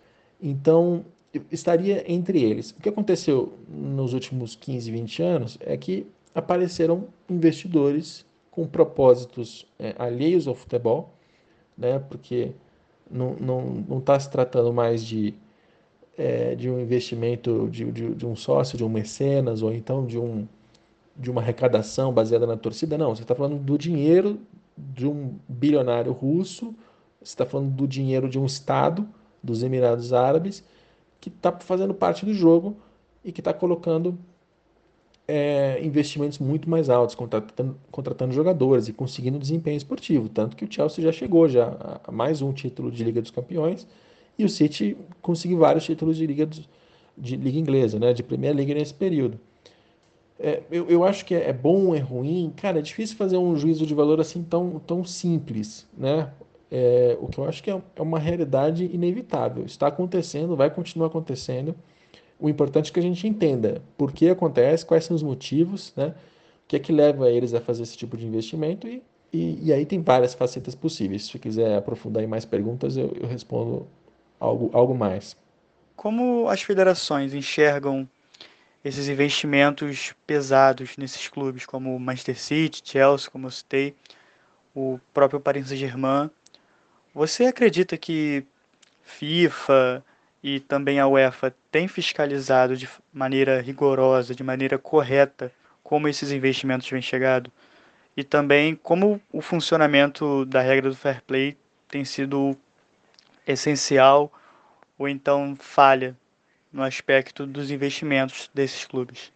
Então, 0.41 1.05
estaria 1.51 2.03
entre 2.11 2.41
eles. 2.43 2.71
O 2.71 2.75
que 2.75 2.89
aconteceu 2.89 3.53
nos 3.69 4.13
últimos 4.13 4.55
15, 4.55 4.91
20 4.91 5.23
anos 5.23 5.57
é 5.61 5.77
que 5.77 6.05
apareceram 6.33 7.07
investidores 7.29 8.25
com 8.49 8.67
propósitos 8.67 9.65
é, 9.79 9.95
alheios 9.97 10.47
ao 10.47 10.55
futebol, 10.55 11.13
né? 11.77 11.99
porque 11.99 12.51
não 13.09 13.33
está 13.33 13.45
não, 13.45 13.61
não 13.87 14.01
tá 14.01 14.19
se 14.19 14.29
tratando 14.29 14.73
mais 14.73 15.05
de, 15.05 15.33
é, 16.17 16.55
de 16.55 16.69
um 16.69 16.79
investimento 16.79 17.69
de, 17.71 17.91
de, 17.91 18.15
de, 18.15 18.25
um 18.25 18.35
sócio, 18.35 18.77
de 18.77 18.83
um 18.83 18.89
mecenas, 18.89 19.61
ou 19.61 19.73
então 19.73 20.05
de, 20.05 20.19
um, 20.19 20.47
de 21.15 21.31
uma 21.31 21.41
arrecadação 21.41 22.13
baseada 22.13 22.45
na 22.45 22.57
torcida. 22.57 22.97
Não, 22.97 23.15
você 23.15 23.23
está 23.23 23.35
falando 23.35 23.57
do 23.57 23.77
dinheiro 23.77 24.39
de 24.77 25.07
um 25.07 25.35
bilionário 25.47 26.11
russo, 26.11 26.75
você 27.19 27.33
está 27.33 27.45
falando 27.45 27.71
do 27.71 27.87
dinheiro 27.87 28.27
de 28.29 28.39
um 28.39 28.45
Estado, 28.45 29.07
dos 29.43 29.63
Emirados 29.63 30.13
Árabes, 30.13 30.63
que 31.19 31.29
está 31.29 31.51
fazendo 31.51 31.93
parte 31.93 32.25
do 32.25 32.33
jogo 32.33 32.75
e 33.23 33.31
que 33.31 33.41
está 33.41 33.53
colocando 33.53 34.17
é, 35.27 35.79
investimentos 35.83 36.39
muito 36.39 36.69
mais 36.69 36.89
altos, 36.89 37.15
contratando, 37.15 37.77
contratando, 37.91 38.33
jogadores 38.33 38.87
e 38.87 38.93
conseguindo 38.93 39.39
desempenho 39.39 39.77
esportivo. 39.77 40.27
Tanto 40.29 40.55
que 40.55 40.65
o 40.65 40.71
Chelsea 40.71 41.03
já 41.03 41.11
chegou 41.11 41.47
já 41.47 41.99
a 42.03 42.11
mais 42.11 42.41
um 42.41 42.51
título 42.51 42.91
de 42.91 43.03
Liga 43.03 43.21
dos 43.21 43.31
Campeões 43.31 43.87
e 44.41 44.45
o 44.45 44.49
City 44.49 44.97
conseguiu 45.21 45.57
vários 45.57 45.83
títulos 45.83 46.17
de 46.17 46.25
Liga, 46.25 46.47
de 47.17 47.35
Liga 47.35 47.59
Inglesa, 47.59 47.99
né, 47.99 48.13
de 48.13 48.23
Premier 48.23 48.55
League 48.55 48.73
nesse 48.73 48.93
período. 48.93 49.39
É, 50.39 50.63
eu, 50.71 50.89
eu 50.89 51.03
acho 51.03 51.23
que 51.23 51.35
é, 51.35 51.49
é 51.49 51.53
bom, 51.53 51.93
é 51.93 51.99
ruim. 51.99 52.51
Cara, 52.57 52.79
é 52.79 52.81
difícil 52.81 53.15
fazer 53.15 53.37
um 53.37 53.55
juízo 53.55 53.85
de 53.85 53.93
valor 53.93 54.19
assim 54.19 54.41
tão, 54.41 54.79
tão 54.79 55.05
simples, 55.05 55.87
né? 55.95 56.31
É, 56.71 57.15
o 57.21 57.27
que 57.27 57.37
eu 57.37 57.45
acho 57.45 57.61
que 57.61 57.69
é, 57.69 57.79
é 57.95 58.01
uma 58.01 58.17
realidade 58.17 58.89
inevitável. 58.91 59.63
Está 59.65 59.87
acontecendo, 59.87 60.55
vai 60.55 60.71
continuar 60.71 61.07
acontecendo. 61.07 61.75
O 62.39 62.49
importante 62.49 62.89
é 62.89 62.93
que 62.93 62.99
a 62.99 63.03
gente 63.03 63.27
entenda 63.27 63.83
por 63.95 64.11
que 64.11 64.29
acontece, 64.29 64.83
quais 64.83 65.03
são 65.05 65.15
os 65.15 65.21
motivos, 65.21 65.93
né? 65.95 66.15
O 66.65 66.67
que 66.67 66.75
é 66.75 66.79
que 66.79 66.91
leva 66.91 67.29
eles 67.29 67.53
a 67.53 67.61
fazer 67.61 67.83
esse 67.83 67.95
tipo 67.95 68.17
de 68.17 68.25
investimento 68.25 68.87
e, 68.87 69.03
e, 69.31 69.67
e 69.67 69.73
aí 69.73 69.85
tem 69.85 70.01
várias 70.01 70.33
facetas 70.33 70.73
possíveis. 70.73 71.25
Se 71.25 71.37
quiser 71.37 71.77
aprofundar 71.77 72.23
em 72.23 72.27
mais 72.27 72.45
perguntas, 72.45 72.97
eu, 72.97 73.13
eu 73.21 73.27
respondo 73.27 73.85
algo, 74.41 74.69
algo 74.73 74.95
mais. 74.95 75.37
Como 75.95 76.49
as 76.49 76.61
federações 76.61 77.33
enxergam 77.33 78.09
esses 78.83 79.07
investimentos 79.07 80.13
pesados 80.25 80.97
nesses 80.97 81.27
clubes, 81.27 81.65
como 81.65 81.97
Manchester 81.99 82.39
City, 82.39 82.81
Chelsea, 82.83 83.29
como 83.29 83.47
eu 83.47 83.51
citei, 83.51 83.95
o 84.75 84.99
próprio 85.13 85.39
Paris 85.39 85.67
Saint-Germain? 85.67 86.29
Você 87.13 87.45
acredita 87.45 87.95
que 87.97 88.43
FIFA, 89.03 90.03
e 90.41 90.59
também 90.59 90.99
a 90.99 91.07
UEFA 91.07 91.53
tem 91.71 91.87
fiscalizado 91.87 92.75
de 92.75 92.89
maneira 93.13 93.61
rigorosa, 93.61 94.33
de 94.33 94.43
maneira 94.43 94.79
correta, 94.79 95.51
como 95.83 96.07
esses 96.07 96.31
investimentos 96.31 96.89
vêm 96.89 97.01
chegado 97.01 97.51
e 98.15 98.23
também 98.23 98.75
como 98.75 99.21
o 99.31 99.41
funcionamento 99.41 100.45
da 100.45 100.61
regra 100.61 100.89
do 100.89 100.95
fair 100.95 101.21
play 101.23 101.57
tem 101.87 102.03
sido 102.03 102.57
essencial 103.47 104.31
ou 104.97 105.07
então 105.07 105.55
falha 105.59 106.15
no 106.71 106.83
aspecto 106.83 107.45
dos 107.45 107.71
investimentos 107.71 108.49
desses 108.53 108.85
clubes. 108.85 109.31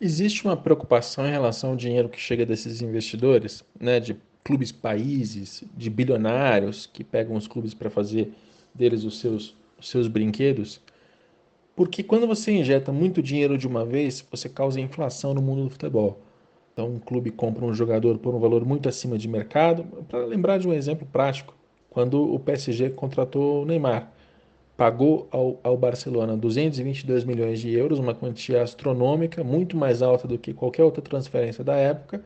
Existe 0.00 0.44
uma 0.44 0.56
preocupação 0.56 1.26
em 1.26 1.30
relação 1.30 1.70
ao 1.70 1.76
dinheiro 1.76 2.08
que 2.08 2.18
chega 2.18 2.46
desses 2.46 2.80
investidores, 2.80 3.62
né, 3.78 4.00
de 4.00 4.16
clubes 4.42 4.72
países, 4.72 5.62
de 5.76 5.90
bilionários 5.90 6.86
que 6.86 7.04
pegam 7.04 7.36
os 7.36 7.46
clubes 7.46 7.74
para 7.74 7.90
fazer 7.90 8.32
deles 8.74 9.04
os 9.04 9.20
seus 9.20 9.54
os 9.80 9.88
seus 9.88 10.06
brinquedos, 10.06 10.80
porque 11.74 12.02
quando 12.02 12.26
você 12.26 12.52
injeta 12.52 12.92
muito 12.92 13.22
dinheiro 13.22 13.56
de 13.56 13.66
uma 13.66 13.84
vez, 13.84 14.24
você 14.30 14.48
causa 14.48 14.80
inflação 14.80 15.32
no 15.32 15.40
mundo 15.40 15.64
do 15.64 15.70
futebol. 15.70 16.20
Então, 16.72 16.88
um 16.88 16.98
clube 16.98 17.30
compra 17.30 17.64
um 17.64 17.72
jogador 17.72 18.18
por 18.18 18.34
um 18.34 18.38
valor 18.38 18.64
muito 18.64 18.88
acima 18.88 19.16
de 19.16 19.26
mercado. 19.26 19.84
Para 20.08 20.24
lembrar 20.26 20.58
de 20.58 20.68
um 20.68 20.72
exemplo 20.72 21.06
prático, 21.10 21.54
quando 21.90 22.32
o 22.32 22.38
PSG 22.38 22.90
contratou 22.90 23.62
o 23.62 23.66
Neymar, 23.66 24.10
pagou 24.76 25.28
ao, 25.30 25.58
ao, 25.62 25.76
Barcelona 25.76 26.36
222 26.36 27.24
milhões 27.24 27.60
de 27.60 27.70
euros, 27.70 27.98
uma 27.98 28.14
quantia 28.14 28.62
astronômica, 28.62 29.44
muito 29.44 29.76
mais 29.76 30.00
alta 30.00 30.26
do 30.26 30.38
que 30.38 30.54
qualquer 30.54 30.84
outra 30.84 31.02
transferência 31.02 31.62
da 31.62 31.74
época, 31.76 32.22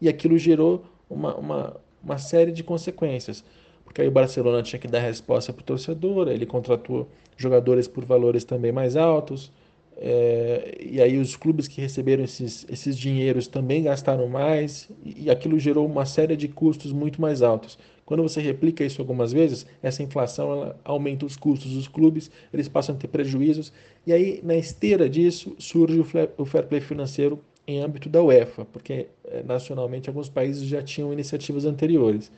e 0.00 0.08
aquilo 0.08 0.36
gerou 0.36 0.84
uma, 1.08 1.34
uma, 1.36 1.76
uma 2.02 2.18
série 2.18 2.52
de 2.52 2.62
consequências 2.62 3.42
porque 3.88 4.02
aí 4.02 4.08
o 4.08 4.10
Barcelona 4.10 4.62
tinha 4.62 4.78
que 4.78 4.86
dar 4.86 5.00
resposta 5.00 5.50
para 5.50 5.62
o 5.62 5.64
torcedor, 5.64 6.28
ele 6.28 6.44
contratou 6.44 7.08
jogadores 7.38 7.88
por 7.88 8.04
valores 8.04 8.44
também 8.44 8.70
mais 8.70 8.96
altos, 8.96 9.50
é, 9.96 10.76
e 10.78 11.00
aí 11.00 11.16
os 11.16 11.34
clubes 11.36 11.66
que 11.66 11.80
receberam 11.80 12.22
esses, 12.22 12.66
esses 12.70 12.96
dinheiros 12.98 13.48
também 13.48 13.82
gastaram 13.82 14.28
mais, 14.28 14.90
e 15.02 15.30
aquilo 15.30 15.58
gerou 15.58 15.86
uma 15.86 16.04
série 16.04 16.36
de 16.36 16.48
custos 16.48 16.92
muito 16.92 17.18
mais 17.18 17.40
altos. 17.40 17.78
Quando 18.08 18.22
você 18.22 18.40
replica 18.40 18.82
isso 18.82 19.02
algumas 19.02 19.34
vezes, 19.34 19.66
essa 19.82 20.02
inflação 20.02 20.74
aumenta 20.82 21.26
os 21.26 21.36
custos 21.36 21.72
dos 21.72 21.86
clubes, 21.86 22.30
eles 22.50 22.66
passam 22.66 22.94
a 22.94 22.98
ter 22.98 23.06
prejuízos, 23.06 23.70
e 24.06 24.14
aí 24.14 24.40
na 24.42 24.56
esteira 24.56 25.10
disso 25.10 25.54
surge 25.58 26.00
o 26.00 26.44
fair 26.46 26.66
play 26.66 26.80
financeiro 26.80 27.38
em 27.66 27.82
âmbito 27.82 28.08
da 28.08 28.22
UEFA, 28.22 28.64
porque 28.64 29.08
é, 29.26 29.42
nacionalmente 29.42 30.08
alguns 30.08 30.30
países 30.30 30.62
já 30.66 30.82
tinham 30.82 31.12
iniciativas 31.12 31.66
anteriores. 31.66 32.32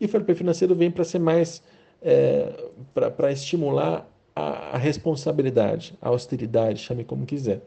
E 0.00 0.06
o 0.06 0.08
fair 0.08 0.24
play 0.24 0.34
financeiro 0.34 0.74
vem 0.74 0.90
para 0.90 1.04
ser 1.04 1.20
mais, 1.20 1.62
é, 2.02 2.68
para 2.92 3.30
estimular 3.30 4.10
a, 4.34 4.74
a, 4.74 4.76
responsabilidade, 4.76 5.94
a 6.02 6.08
austeridade, 6.08 6.80
chame 6.80 7.04
como 7.04 7.24
quiser. 7.24 7.62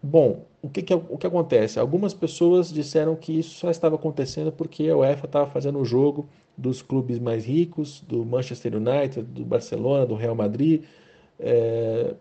Bom, 0.00 0.44
o 0.62 0.68
que, 0.68 0.80
que, 0.80 0.94
o 0.94 1.18
que 1.18 1.26
acontece? 1.26 1.80
Algumas 1.80 2.14
pessoas 2.14 2.72
disseram 2.72 3.16
que 3.16 3.36
isso 3.36 3.58
só 3.58 3.68
estava 3.68 3.96
acontecendo 3.96 4.52
porque 4.52 4.88
a 4.88 4.96
UEFA 4.96 5.26
estava 5.26 5.50
fazendo 5.50 5.80
o 5.80 5.84
jogo 5.84 6.28
dos 6.56 6.82
clubes 6.82 7.18
mais 7.18 7.44
ricos, 7.44 8.00
do 8.06 8.24
Manchester 8.24 8.76
United, 8.76 9.22
do 9.22 9.44
Barcelona, 9.44 10.06
do 10.06 10.14
Real 10.14 10.34
Madrid, 10.34 10.84
é, 11.38 12.14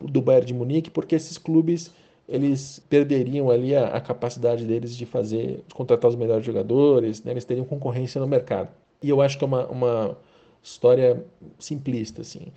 do 0.00 0.22
Bayern 0.22 0.46
de 0.46 0.54
Munique, 0.54 0.90
porque 0.90 1.14
esses 1.14 1.36
clubes 1.36 1.92
eles 2.30 2.80
perderiam 2.88 3.50
ali 3.50 3.74
a, 3.74 3.88
a, 3.88 4.00
capacidade 4.00 4.64
deles 4.64 4.96
de 4.96 5.04
fazer, 5.04 5.64
de 5.66 5.74
contratar 5.74 6.08
os 6.08 6.14
melhores 6.14 6.46
jogadores, 6.46 7.24
né? 7.24 7.32
eles 7.32 7.44
teriam 7.44 7.66
concorrência 7.66 8.20
no 8.20 8.26
mercado. 8.26 8.68
E 9.02 9.08
eu 9.08 9.20
acho 9.20 9.36
que 9.36 9.42
é 9.42 9.46
uma, 9.46 9.66
uma 9.66 10.16
história 10.62 11.24
simplista, 11.58 12.22
assim. 12.22 12.52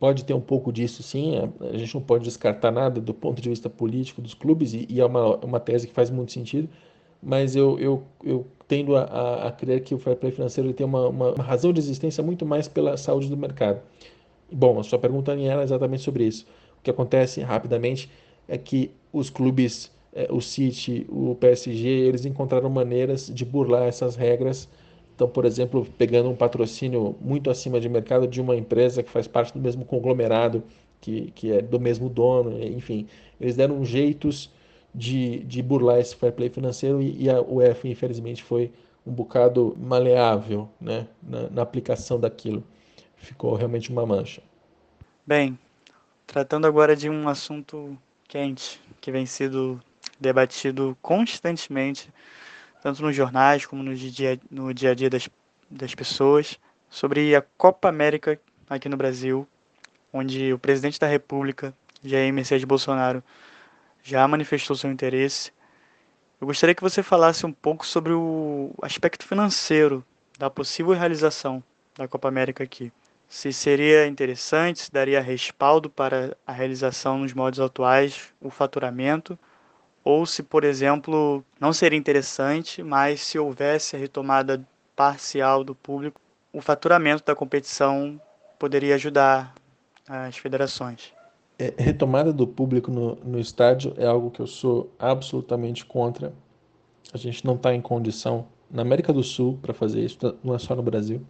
Pode 0.00 0.24
ter 0.24 0.34
um 0.34 0.40
pouco 0.40 0.72
disso, 0.72 1.04
sim. 1.04 1.36
A, 1.36 1.66
a, 1.66 1.78
gente 1.78 1.94
não 1.94 2.02
pode 2.02 2.24
descartar 2.24 2.72
nada 2.72 3.00
do 3.00 3.14
ponto 3.14 3.40
de 3.40 3.48
vista 3.48 3.70
político 3.70 4.20
dos 4.20 4.34
clubes, 4.34 4.74
e, 4.74 4.86
e 4.90 5.00
é 5.00 5.06
uma, 5.06 5.36
uma 5.36 5.60
tese 5.60 5.86
que 5.86 5.94
faz 5.94 6.10
muito 6.10 6.32
sentido. 6.32 6.68
Mas 7.22 7.54
eu, 7.54 7.78
eu, 7.78 8.02
eu 8.24 8.46
tendo 8.72 8.96
a, 8.96 9.02
a, 9.02 9.48
a 9.48 9.52
crer 9.52 9.82
que 9.82 9.94
o 9.94 9.98
fair 9.98 10.16
play 10.16 10.32
financeiro 10.32 10.72
tem 10.72 10.86
uma, 10.86 11.06
uma, 11.06 11.32
uma 11.32 11.44
razão 11.44 11.74
de 11.74 11.78
existência 11.78 12.24
muito 12.24 12.46
mais 12.46 12.68
pela 12.68 12.96
saúde 12.96 13.28
do 13.28 13.36
mercado. 13.36 13.82
Bom, 14.50 14.80
a 14.80 14.82
sua 14.82 14.98
pergunta 14.98 15.38
era 15.38 15.62
exatamente 15.62 16.02
sobre 16.02 16.24
isso. 16.24 16.46
O 16.78 16.82
que 16.82 16.90
acontece 16.90 17.42
rapidamente 17.42 18.10
é 18.48 18.56
que 18.56 18.90
os 19.12 19.28
clubes, 19.28 19.92
é, 20.14 20.26
o 20.30 20.40
City, 20.40 21.06
o 21.10 21.34
PSG, 21.34 21.86
eles 21.86 22.24
encontraram 22.24 22.70
maneiras 22.70 23.26
de 23.26 23.44
burlar 23.44 23.82
essas 23.82 24.16
regras. 24.16 24.66
Então, 25.14 25.28
por 25.28 25.44
exemplo, 25.44 25.86
pegando 25.98 26.30
um 26.30 26.34
patrocínio 26.34 27.14
muito 27.20 27.50
acima 27.50 27.78
de 27.78 27.90
mercado 27.90 28.26
de 28.26 28.40
uma 28.40 28.56
empresa 28.56 29.02
que 29.02 29.10
faz 29.10 29.28
parte 29.28 29.52
do 29.52 29.60
mesmo 29.60 29.84
conglomerado, 29.84 30.64
que, 30.98 31.30
que 31.34 31.52
é 31.52 31.60
do 31.60 31.78
mesmo 31.78 32.08
dono, 32.08 32.58
enfim, 32.64 33.06
eles 33.38 33.54
deram 33.54 33.84
jeitos 33.84 34.50
de, 34.94 35.40
de 35.40 35.62
burlar 35.62 35.98
esse 35.98 36.14
fair 36.14 36.32
play 36.32 36.50
financeiro 36.50 37.00
e, 37.00 37.24
e 37.24 37.30
a 37.30 37.40
UEFA, 37.40 37.88
infelizmente, 37.88 38.42
foi 38.42 38.72
um 39.06 39.12
bocado 39.12 39.76
maleável 39.78 40.68
né, 40.80 41.06
na, 41.22 41.48
na 41.50 41.62
aplicação 41.62 42.20
daquilo. 42.20 42.62
Ficou 43.16 43.54
realmente 43.54 43.90
uma 43.90 44.04
mancha. 44.04 44.42
Bem, 45.26 45.58
tratando 46.26 46.66
agora 46.66 46.94
de 46.94 47.08
um 47.08 47.28
assunto 47.28 47.96
quente 48.28 48.80
que 49.00 49.10
vem 49.10 49.26
sendo 49.26 49.80
debatido 50.18 50.96
constantemente, 51.02 52.10
tanto 52.82 53.02
nos 53.02 53.14
jornais 53.14 53.66
como 53.66 53.82
no 53.82 53.94
dia, 53.94 54.38
no 54.50 54.72
dia 54.72 54.90
a 54.90 54.94
dia 54.94 55.10
das, 55.10 55.28
das 55.70 55.94
pessoas, 55.94 56.58
sobre 56.88 57.34
a 57.34 57.42
Copa 57.56 57.88
América 57.88 58.38
aqui 58.68 58.88
no 58.88 58.96
Brasil, 58.96 59.46
onde 60.12 60.52
o 60.52 60.58
presidente 60.58 60.98
da 60.98 61.06
República, 61.06 61.74
Jair 62.04 62.32
Messias 62.32 62.62
Bolsonaro, 62.64 63.22
já 64.02 64.26
manifestou 64.26 64.76
seu 64.76 64.90
interesse 64.90 65.52
Eu 66.40 66.46
gostaria 66.46 66.74
que 66.74 66.82
você 66.82 67.02
falasse 67.02 67.46
um 67.46 67.52
pouco 67.52 67.86
sobre 67.86 68.12
o 68.12 68.74
aspecto 68.82 69.24
financeiro 69.24 70.04
da 70.38 70.50
possível 70.50 70.92
realização 70.92 71.62
da 71.96 72.08
Copa 72.08 72.28
América 72.28 72.64
aqui. 72.64 72.92
Se 73.28 73.52
seria 73.52 74.06
interessante, 74.06 74.82
se 74.82 74.92
daria 74.92 75.20
respaldo 75.20 75.88
para 75.88 76.36
a 76.46 76.52
realização 76.52 77.18
nos 77.18 77.32
moldes 77.32 77.60
atuais, 77.60 78.32
o 78.40 78.50
faturamento, 78.50 79.38
ou 80.04 80.26
se, 80.26 80.42
por 80.42 80.64
exemplo, 80.64 81.44
não 81.60 81.72
seria 81.72 81.98
interessante, 81.98 82.82
mas 82.82 83.20
se 83.20 83.38
houvesse 83.38 83.94
a 83.94 83.98
retomada 83.98 84.62
parcial 84.96 85.62
do 85.64 85.74
público, 85.74 86.20
o 86.52 86.60
faturamento 86.60 87.24
da 87.24 87.34
competição 87.34 88.20
poderia 88.58 88.96
ajudar 88.96 89.54
as 90.08 90.36
federações. 90.36 91.12
É, 91.58 91.72
retomada 91.76 92.32
do 92.32 92.46
público 92.46 92.90
no, 92.90 93.14
no 93.16 93.38
estádio 93.38 93.94
é 93.96 94.06
algo 94.06 94.30
que 94.30 94.40
eu 94.40 94.46
sou 94.46 94.90
absolutamente 94.98 95.84
contra. 95.84 96.32
A 97.12 97.18
gente 97.18 97.44
não 97.44 97.54
está 97.54 97.74
em 97.74 97.80
condição 97.80 98.46
na 98.70 98.82
América 98.82 99.12
do 99.12 99.22
Sul 99.22 99.58
para 99.60 99.74
fazer 99.74 100.02
isso, 100.02 100.18
não 100.42 100.54
é 100.54 100.58
só 100.58 100.74
no 100.74 100.82
Brasil. 100.82 101.20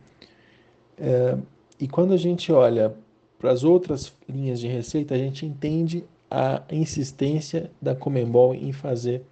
É, 0.97 1.37
e 1.79 1.89
quando 1.89 2.13
a 2.13 2.17
gente 2.17 2.53
olha 2.53 2.95
para 3.39 3.51
as 3.51 3.65
outras 3.65 4.15
linhas 4.29 4.61
de 4.61 4.69
receita, 4.69 5.15
a 5.15 5.19
gente 5.19 5.45
entende 5.45 6.05
a 6.31 6.63
insistência 6.71 7.71
da 7.81 7.95
Comembol 7.95 8.55
em 8.55 8.73
fazer 8.73 9.23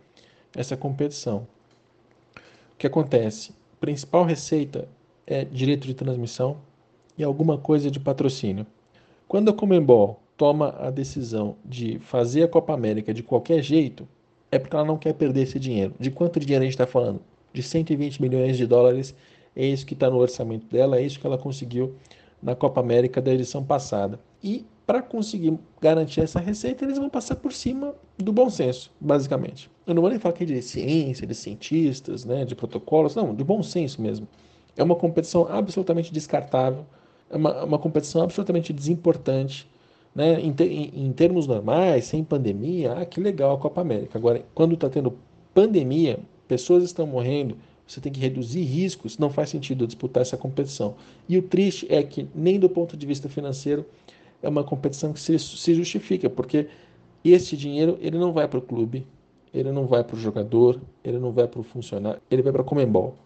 essa 0.54 0.76
competição. 0.76 1.46
O 2.74 2.76
que 2.76 2.86
acontece? 2.86 3.52
A 3.74 3.80
principal 3.80 4.24
receita 4.24 4.88
é 5.26 5.44
direito 5.44 5.86
de 5.86 5.94
transmissão 5.94 6.56
e 7.16 7.22
alguma 7.22 7.56
coisa 7.56 7.90
de 7.90 8.00
patrocínio. 8.00 8.66
Quando 9.28 9.50
a 9.50 9.54
Comembol 9.54 10.20
toma 10.40 10.74
a 10.78 10.88
decisão 10.88 11.56
de 11.62 11.98
fazer 11.98 12.44
a 12.44 12.48
Copa 12.48 12.72
América 12.72 13.12
de 13.12 13.22
qualquer 13.22 13.62
jeito, 13.62 14.08
é 14.50 14.58
porque 14.58 14.74
ela 14.74 14.86
não 14.86 14.96
quer 14.96 15.12
perder 15.12 15.42
esse 15.42 15.58
dinheiro. 15.58 15.92
De 16.00 16.10
quanto 16.10 16.40
dinheiro 16.40 16.62
a 16.62 16.64
gente 16.64 16.72
está 16.72 16.86
falando? 16.86 17.20
De 17.52 17.62
120 17.62 18.22
milhões 18.22 18.56
de 18.56 18.66
dólares. 18.66 19.14
É 19.54 19.66
isso 19.66 19.84
que 19.84 19.92
está 19.92 20.08
no 20.08 20.16
orçamento 20.16 20.66
dela, 20.66 20.96
é 20.96 21.02
isso 21.02 21.20
que 21.20 21.26
ela 21.26 21.36
conseguiu 21.36 21.94
na 22.42 22.54
Copa 22.54 22.80
América 22.80 23.20
da 23.20 23.34
edição 23.34 23.62
passada. 23.62 24.18
E 24.42 24.64
para 24.86 25.02
conseguir 25.02 25.58
garantir 25.78 26.22
essa 26.22 26.40
receita, 26.40 26.86
eles 26.86 26.96
vão 26.96 27.10
passar 27.10 27.36
por 27.36 27.52
cima 27.52 27.94
do 28.16 28.32
bom 28.32 28.48
senso, 28.48 28.90
basicamente. 28.98 29.70
Eu 29.86 29.92
não 29.92 30.00
vou 30.00 30.10
nem 30.10 30.18
falar 30.18 30.34
aqui 30.34 30.46
de 30.46 30.62
ciência, 30.62 31.26
de 31.26 31.34
cientistas, 31.34 32.24
né, 32.24 32.46
de 32.46 32.54
protocolos, 32.54 33.14
não, 33.14 33.34
de 33.34 33.44
bom 33.44 33.62
senso 33.62 34.00
mesmo. 34.00 34.26
É 34.74 34.82
uma 34.82 34.96
competição 34.96 35.46
absolutamente 35.50 36.10
descartável, 36.10 36.86
é 37.28 37.36
uma, 37.36 37.64
uma 37.64 37.78
competição 37.78 38.22
absolutamente 38.22 38.72
desimportante 38.72 39.68
né, 40.14 40.40
em, 40.40 40.54
em, 41.06 41.12
termos 41.12 41.46
normais, 41.46 42.04
sem 42.06 42.24
pandemia, 42.24 42.94
ah, 42.94 43.06
que 43.06 43.20
legal 43.20 43.54
a 43.54 43.58
Copa 43.58 43.80
América. 43.80 44.18
Agora, 44.18 44.44
quando 44.54 44.74
está 44.74 44.88
tendo 44.88 45.16
pandemia, 45.54 46.18
pessoas 46.48 46.82
estão 46.82 47.06
morrendo, 47.06 47.56
você 47.86 48.00
tem 48.00 48.12
que 48.12 48.20
reduzir 48.20 48.62
riscos, 48.62 49.18
não 49.18 49.30
faz 49.30 49.50
sentido 49.50 49.86
disputar 49.86 50.22
essa 50.22 50.36
competição. 50.36 50.94
E 51.28 51.36
o 51.38 51.42
triste 51.42 51.86
é 51.88 52.02
que, 52.02 52.28
nem 52.34 52.58
do 52.58 52.68
ponto 52.68 52.96
de 52.96 53.06
vista 53.06 53.28
financeiro, 53.28 53.84
é 54.42 54.48
uma 54.48 54.64
competição 54.64 55.12
que 55.12 55.20
se, 55.20 55.38
se 55.38 55.74
justifica, 55.74 56.30
porque 56.30 56.68
esse 57.24 57.56
dinheiro 57.56 57.98
ele 58.00 58.18
não 58.18 58.32
vai 58.32 58.48
para 58.48 58.58
o 58.58 58.62
clube, 58.62 59.06
ele 59.52 59.72
não 59.72 59.86
vai 59.86 60.04
para 60.04 60.16
o 60.16 60.18
jogador, 60.18 60.80
ele 61.04 61.18
não 61.18 61.32
vai 61.32 61.46
para 61.46 61.60
o 61.60 61.64
funcionário, 61.64 62.20
ele 62.30 62.42
vai 62.42 62.52
para 62.52 62.62
a 62.62 62.64
Comembol. 62.64 63.16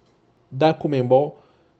Da 0.51 0.73
Comembol, 0.73 1.39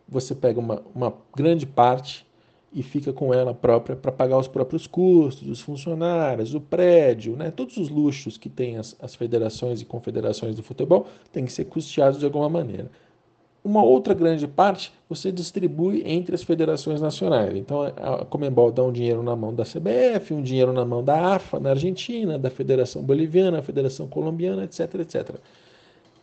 você 0.09 0.35
pega 0.35 0.61
uma, 0.61 0.83
uma 0.95 1.15
grande 1.35 1.67
parte 1.67 2.27
e 2.75 2.83
fica 2.83 3.13
com 3.13 3.33
ela 3.33 3.55
própria 3.55 3.95
para 3.95 4.11
pagar 4.11 4.37
os 4.37 4.49
próprios 4.49 4.85
custos, 4.85 5.49
os 5.49 5.61
funcionários, 5.61 6.55
o 6.55 6.61
prédio, 6.61 7.37
né? 7.37 7.53
todos 7.53 7.77
os 7.77 7.89
luxos 7.89 8.37
que 8.37 8.49
tem 8.49 8.77
as, 8.77 8.97
as 9.01 9.15
federações 9.15 9.81
e 9.81 9.85
confederações 9.85 10.57
do 10.57 10.63
futebol 10.63 11.07
têm 11.33 11.45
que 11.45 11.53
ser 11.53 11.67
custeados 11.67 12.19
de 12.19 12.25
alguma 12.25 12.49
maneira. 12.49 12.91
Uma 13.63 13.83
outra 13.83 14.13
grande 14.13 14.47
parte 14.49 14.93
você 15.09 15.31
distribui 15.31 16.03
entre 16.05 16.35
as 16.35 16.43
federações 16.43 17.01
nacionais. 17.01 17.57
Então 17.57 17.83
a 17.83 18.25
Comembol 18.25 18.73
dá 18.73 18.83
um 18.83 18.93
dinheiro 18.93 19.23
na 19.23 19.35
mão 19.37 19.55
da 19.55 19.65
CBF, 19.65 20.35
um 20.35 20.43
dinheiro 20.43 20.73
na 20.73 20.85
mão 20.85 21.03
da 21.03 21.37
AFA 21.37 21.61
na 21.61 21.71
Argentina, 21.71 22.39
da 22.39 22.51
Federação 22.51 23.03
Boliviana, 23.03 23.59
da 23.59 23.63
Federação 23.63 24.09
Colombiana, 24.09 24.65
etc, 24.65 24.97
etc. 24.97 25.37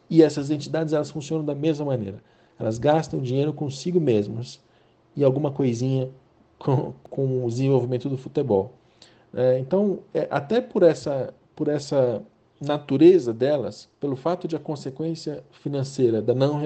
E 0.09 0.21
essas 0.21 0.51
entidades 0.51 0.93
elas 0.93 1.09
funcionam 1.09 1.45
da 1.45 1.55
mesma 1.55 1.85
maneira. 1.85 2.21
Elas 2.59 2.77
gastam 2.77 3.21
dinheiro 3.21 3.53
consigo 3.53 3.99
mesmas 3.99 4.59
e 5.15 5.23
alguma 5.23 5.49
coisinha 5.49 6.09
com, 6.62 6.93
com 7.10 7.45
o 7.45 7.50
desenvolvimento 7.50 8.08
do 8.08 8.17
futebol. 8.17 8.74
É, 9.34 9.58
então, 9.60 10.00
é, 10.13 10.28
até 10.30 10.62
por 10.62 10.84
essa, 10.84 11.34
por 11.56 11.67
essa 11.67 12.21
natureza 12.60 13.34
delas, 13.34 13.89
pelo 14.00 14.15
fato 14.15 14.47
de 14.47 14.56
a 14.56 14.60
consequência 14.60 15.43
financeira 15.52 16.21
da 16.21 16.36
não 16.36 16.62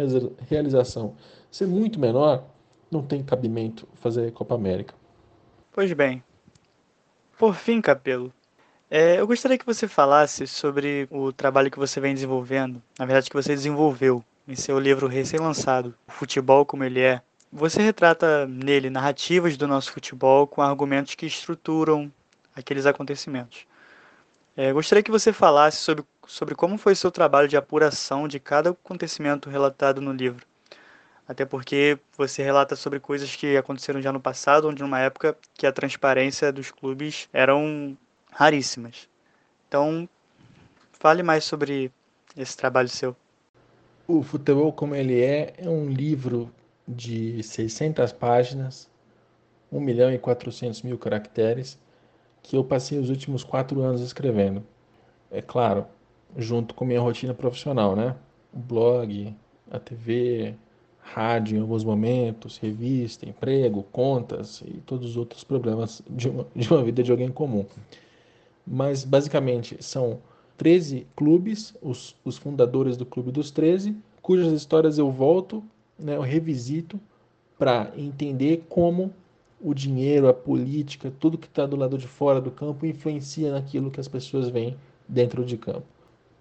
realização 0.47 1.13
ser 1.49 1.67
muito 1.67 1.99
menor, 1.99 2.43
não 2.91 3.01
tem 3.01 3.23
cabimento 3.23 3.87
fazer 3.95 4.31
Copa 4.31 4.55
América. 4.55 4.93
Pois 5.71 5.91
bem. 5.93 6.21
Por 7.37 7.53
fim, 7.53 7.81
Capelo, 7.81 8.31
é, 8.89 9.19
eu 9.19 9.27
gostaria 9.27 9.57
que 9.57 9.65
você 9.65 9.87
falasse 9.87 10.47
sobre 10.47 11.07
o 11.11 11.31
trabalho 11.31 11.71
que 11.71 11.79
você 11.79 11.99
vem 11.99 12.13
desenvolvendo, 12.13 12.81
na 12.97 13.05
verdade 13.05 13.29
que 13.29 13.35
você 13.35 13.53
desenvolveu 13.53 14.23
em 14.47 14.55
seu 14.55 14.79
livro 14.79 15.07
recém-lançado, 15.07 15.93
O 16.07 16.11
Futebol 16.11 16.65
Como 16.65 16.83
Ele 16.83 17.01
É, 17.01 17.21
você 17.55 17.81
retrata 17.81 18.45
nele 18.45 18.89
narrativas 18.89 19.55
do 19.55 19.65
nosso 19.65 19.93
futebol 19.93 20.45
com 20.45 20.61
argumentos 20.61 21.15
que 21.15 21.25
estruturam 21.25 22.11
aqueles 22.53 22.85
acontecimentos. 22.85 23.65
É, 24.57 24.73
gostaria 24.73 25.01
que 25.01 25.09
você 25.09 25.31
falasse 25.31 25.77
sobre, 25.77 26.03
sobre 26.27 26.53
como 26.53 26.77
foi 26.77 26.95
seu 26.95 27.09
trabalho 27.09 27.47
de 27.47 27.55
apuração 27.55 28.27
de 28.27 28.41
cada 28.41 28.71
acontecimento 28.71 29.49
relatado 29.49 30.01
no 30.01 30.11
livro. 30.11 30.45
Até 31.25 31.45
porque 31.45 31.97
você 32.17 32.43
relata 32.43 32.75
sobre 32.75 32.99
coisas 32.99 33.33
que 33.37 33.55
aconteceram 33.55 34.01
já 34.01 34.11
no 34.11 34.19
passado, 34.19 34.67
onde 34.67 34.83
numa 34.83 34.99
época 34.99 35.37
que 35.53 35.65
a 35.65 35.71
transparência 35.71 36.51
dos 36.51 36.71
clubes 36.71 37.29
eram 37.31 37.97
raríssimas. 38.31 39.07
Então, 39.67 40.09
fale 40.99 41.23
mais 41.23 41.45
sobre 41.45 41.89
esse 42.35 42.55
trabalho 42.57 42.89
seu. 42.89 43.15
O 44.05 44.21
Futebol 44.21 44.73
Como 44.73 44.93
Ele 44.93 45.21
É 45.21 45.53
é 45.57 45.69
um 45.69 45.89
livro 45.89 46.51
de 46.87 47.41
600 47.41 48.11
páginas, 48.11 48.89
1 49.71 49.79
milhão 49.79 50.11
e 50.11 50.17
400 50.17 50.81
mil 50.83 50.97
caracteres, 50.97 51.79
que 52.43 52.55
eu 52.55 52.63
passei 52.63 52.99
os 52.99 53.09
últimos 53.09 53.43
quatro 53.43 53.81
anos 53.81 54.01
escrevendo. 54.01 54.63
É 55.31 55.41
claro, 55.41 55.85
junto 56.37 56.73
com 56.75 56.85
minha 56.85 57.01
rotina 57.01 57.33
profissional, 57.33 57.95
né? 57.95 58.15
O 58.53 58.59
blog, 58.59 59.35
a 59.71 59.79
TV, 59.79 60.55
rádio 61.01 61.57
em 61.57 61.61
alguns 61.61 61.83
momentos, 61.83 62.57
revista, 62.57 63.27
emprego, 63.27 63.83
contas 63.91 64.61
e 64.65 64.81
todos 64.85 65.11
os 65.11 65.17
outros 65.17 65.43
problemas 65.43 66.01
de 66.09 66.29
uma, 66.29 66.47
de 66.55 66.71
uma 66.71 66.83
vida 66.83 67.03
de 67.03 67.11
alguém 67.11 67.31
comum. 67.31 67.65
Mas 68.65 69.03
basicamente 69.03 69.77
são 69.83 70.19
13 70.57 71.05
clubes, 71.15 71.75
os, 71.81 72.15
os 72.23 72.37
fundadores 72.37 72.97
do 72.97 73.05
Clube 73.05 73.31
dos 73.31 73.51
13, 73.51 73.95
cujas 74.21 74.51
histórias 74.51 74.97
eu 74.97 75.11
volto 75.11 75.63
né, 75.97 76.15
eu 76.15 76.21
revisito 76.21 76.99
para 77.57 77.91
entender 77.95 78.65
como 78.69 79.13
o 79.61 79.73
dinheiro, 79.73 80.27
a 80.27 80.33
política, 80.33 81.11
tudo 81.19 81.37
que 81.37 81.47
está 81.47 81.65
do 81.65 81.75
lado 81.75 81.97
de 81.97 82.07
fora 82.07 82.41
do 82.41 82.51
campo 82.51 82.85
influencia 82.85 83.51
naquilo 83.51 83.89
que 83.89 83.99
as 83.99 84.07
pessoas 84.07 84.49
veem 84.49 84.77
dentro 85.07 85.43
de 85.45 85.57
campo. 85.57 85.85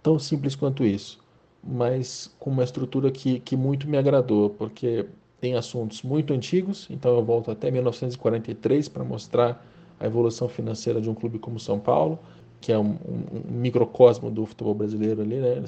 Tão 0.03 0.19
simples 0.19 0.55
quanto 0.55 0.85
isso, 0.85 1.19
mas 1.62 2.35
com 2.38 2.51
uma 2.51 2.64
estrutura 2.64 3.11
que, 3.11 3.40
que 3.40 3.57
muito 3.57 3.88
me 3.88 3.97
agradou, 3.97 4.51
porque 4.51 5.07
tem 5.40 5.55
assuntos 5.55 6.03
muito 6.03 6.33
antigos, 6.33 6.87
então 6.90 7.17
eu 7.17 7.25
volto 7.25 7.51
até 7.51 7.71
1943 7.71 8.88
para 8.88 9.05
mostrar 9.05 9.64
a 9.99 10.07
evolução 10.07 10.49
financeira 10.49 11.01
de 11.01 11.09
um 11.09 11.14
clube 11.14 11.38
como 11.38 11.59
São 11.59 11.79
Paulo, 11.79 12.19
que 12.61 12.73
é 12.73 12.79
um, 12.79 12.93
um, 12.93 13.51
um 13.51 13.61
microcosmo 13.61 14.31
do 14.31 14.45
futebol 14.45 14.75
brasileiro 14.75 15.23
ali, 15.23 15.37
né? 15.37 15.62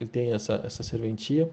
Ele 0.00 0.10
tem 0.10 0.32
essa, 0.32 0.60
essa 0.64 0.82
serventia 0.82 1.50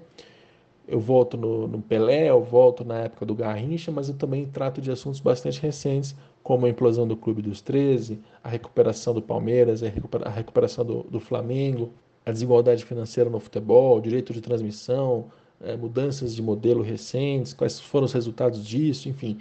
eu 0.88 1.00
volto 1.00 1.36
no, 1.36 1.66
no, 1.66 1.82
Pelé, 1.82 2.30
eu 2.30 2.42
volto 2.42 2.84
na 2.84 3.00
época 3.00 3.26
do 3.26 3.34
Garrincha, 3.34 3.90
mas 3.90 4.08
eu 4.08 4.14
também 4.14 4.46
trato 4.46 4.80
de 4.80 4.90
assuntos 4.90 5.18
bastante 5.20 5.60
recentes, 5.60 6.14
como 6.42 6.66
a 6.66 6.68
implosão 6.68 7.08
do 7.08 7.16
Clube 7.16 7.42
dos 7.42 7.60
13, 7.60 8.20
a 8.42 8.48
recuperação 8.48 9.12
do 9.12 9.20
Palmeiras, 9.20 9.82
a, 9.82 9.88
recupera, 9.88 10.28
a 10.28 10.30
recuperação 10.30 10.84
do, 10.84 11.02
do, 11.04 11.18
Flamengo, 11.18 11.92
a 12.24 12.30
desigualdade 12.30 12.84
financeira 12.84 13.28
no 13.28 13.40
futebol, 13.40 14.00
direito 14.00 14.32
de 14.32 14.40
transmissão, 14.40 15.26
é, 15.60 15.76
mudanças 15.76 16.34
de 16.34 16.42
modelo 16.42 16.82
recentes, 16.82 17.52
quais 17.52 17.80
foram 17.80 18.04
os 18.04 18.12
resultados 18.12 18.64
disso, 18.64 19.08
enfim. 19.08 19.38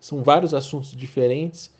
São 0.00 0.22
vários 0.22 0.54
assuntos 0.54 0.92
diferentes 0.92 1.70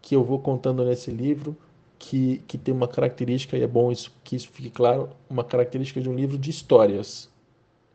que 0.00 0.16
eu 0.16 0.24
vou 0.24 0.38
contando 0.38 0.84
nesse 0.84 1.10
livro, 1.10 1.54
que, 1.98 2.42
que 2.48 2.56
tem 2.56 2.74
uma 2.74 2.88
característica, 2.88 3.56
e 3.58 3.62
é 3.62 3.66
bom 3.66 3.92
isso, 3.92 4.12
que 4.24 4.34
isso 4.36 4.48
fique 4.50 4.70
claro, 4.70 5.10
uma 5.28 5.44
característica 5.44 6.00
de 6.00 6.08
um 6.08 6.14
livro 6.14 6.38
de 6.38 6.50
histórias 6.50 7.31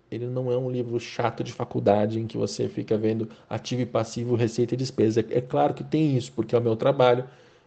ele 0.10 0.28
não 0.28 0.52
é 0.52 0.58
um 0.58 0.70
livro 0.70 1.00
chato 1.00 1.44
de 1.44 1.52
faculdade 1.52 2.20
em 2.20 2.28
que 2.28 2.38
você 2.38 2.68
fica 2.68 2.98
vendo 2.98 3.30
ativo 3.50 3.82
e 3.82 3.86
passivo, 3.86 4.36
receita 4.36 4.74
e 4.74 4.78
despesa. 4.78 5.26
É 5.30 5.42
claro 5.42 5.74
que 5.74 5.84
tem 5.84 6.16
isso, 6.16 6.32
porque 6.32 6.56
é 6.56 6.60
o 6.60 6.62
meu 6.62 6.76
trabalho 6.76 7.26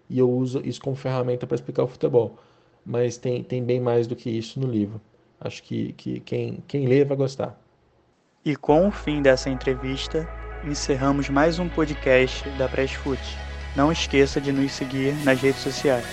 e 0.09 0.19
eu 0.19 0.31
uso 0.31 0.61
isso 0.65 0.81
como 0.81 0.97
ferramenta 0.97 1.47
para 1.47 1.55
explicar 1.55 1.85
o 1.85 1.89
futebol. 1.89 2.39
Mas 2.85 3.17
tem, 3.19 3.43
tem 3.43 3.63
bem 3.63 3.79
mais 3.79 4.07
do 4.07 4.17
que 4.17 4.31
isso 4.31 4.59
no 4.59 4.67
livro. 4.67 5.01
Acho 5.39 5.63
que, 5.63 5.93
que 5.93 6.21
quem, 6.21 6.63
quem 6.67 6.87
lê 6.87 7.05
vai 7.05 7.17
gostar. 7.17 7.59
E 8.45 8.57
com 8.57 8.89
o 8.89 8.91
fim 8.91 9.21
dessa 9.21 9.51
entrevista, 9.51 10.27
encerramos 10.65 11.29
mais 11.29 11.59
um 11.59 11.69
podcast 11.69 12.49
da 12.51 12.69
Pressfoot. 12.69 13.21
Não 13.77 13.93
esqueça 13.93 14.41
de 14.41 14.51
nos 14.51 14.73
seguir 14.73 15.15
nas 15.25 15.41
redes 15.41 15.61
sociais. 15.61 16.07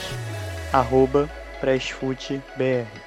Arroba 0.71 1.29
PressFootBR. 1.59 3.06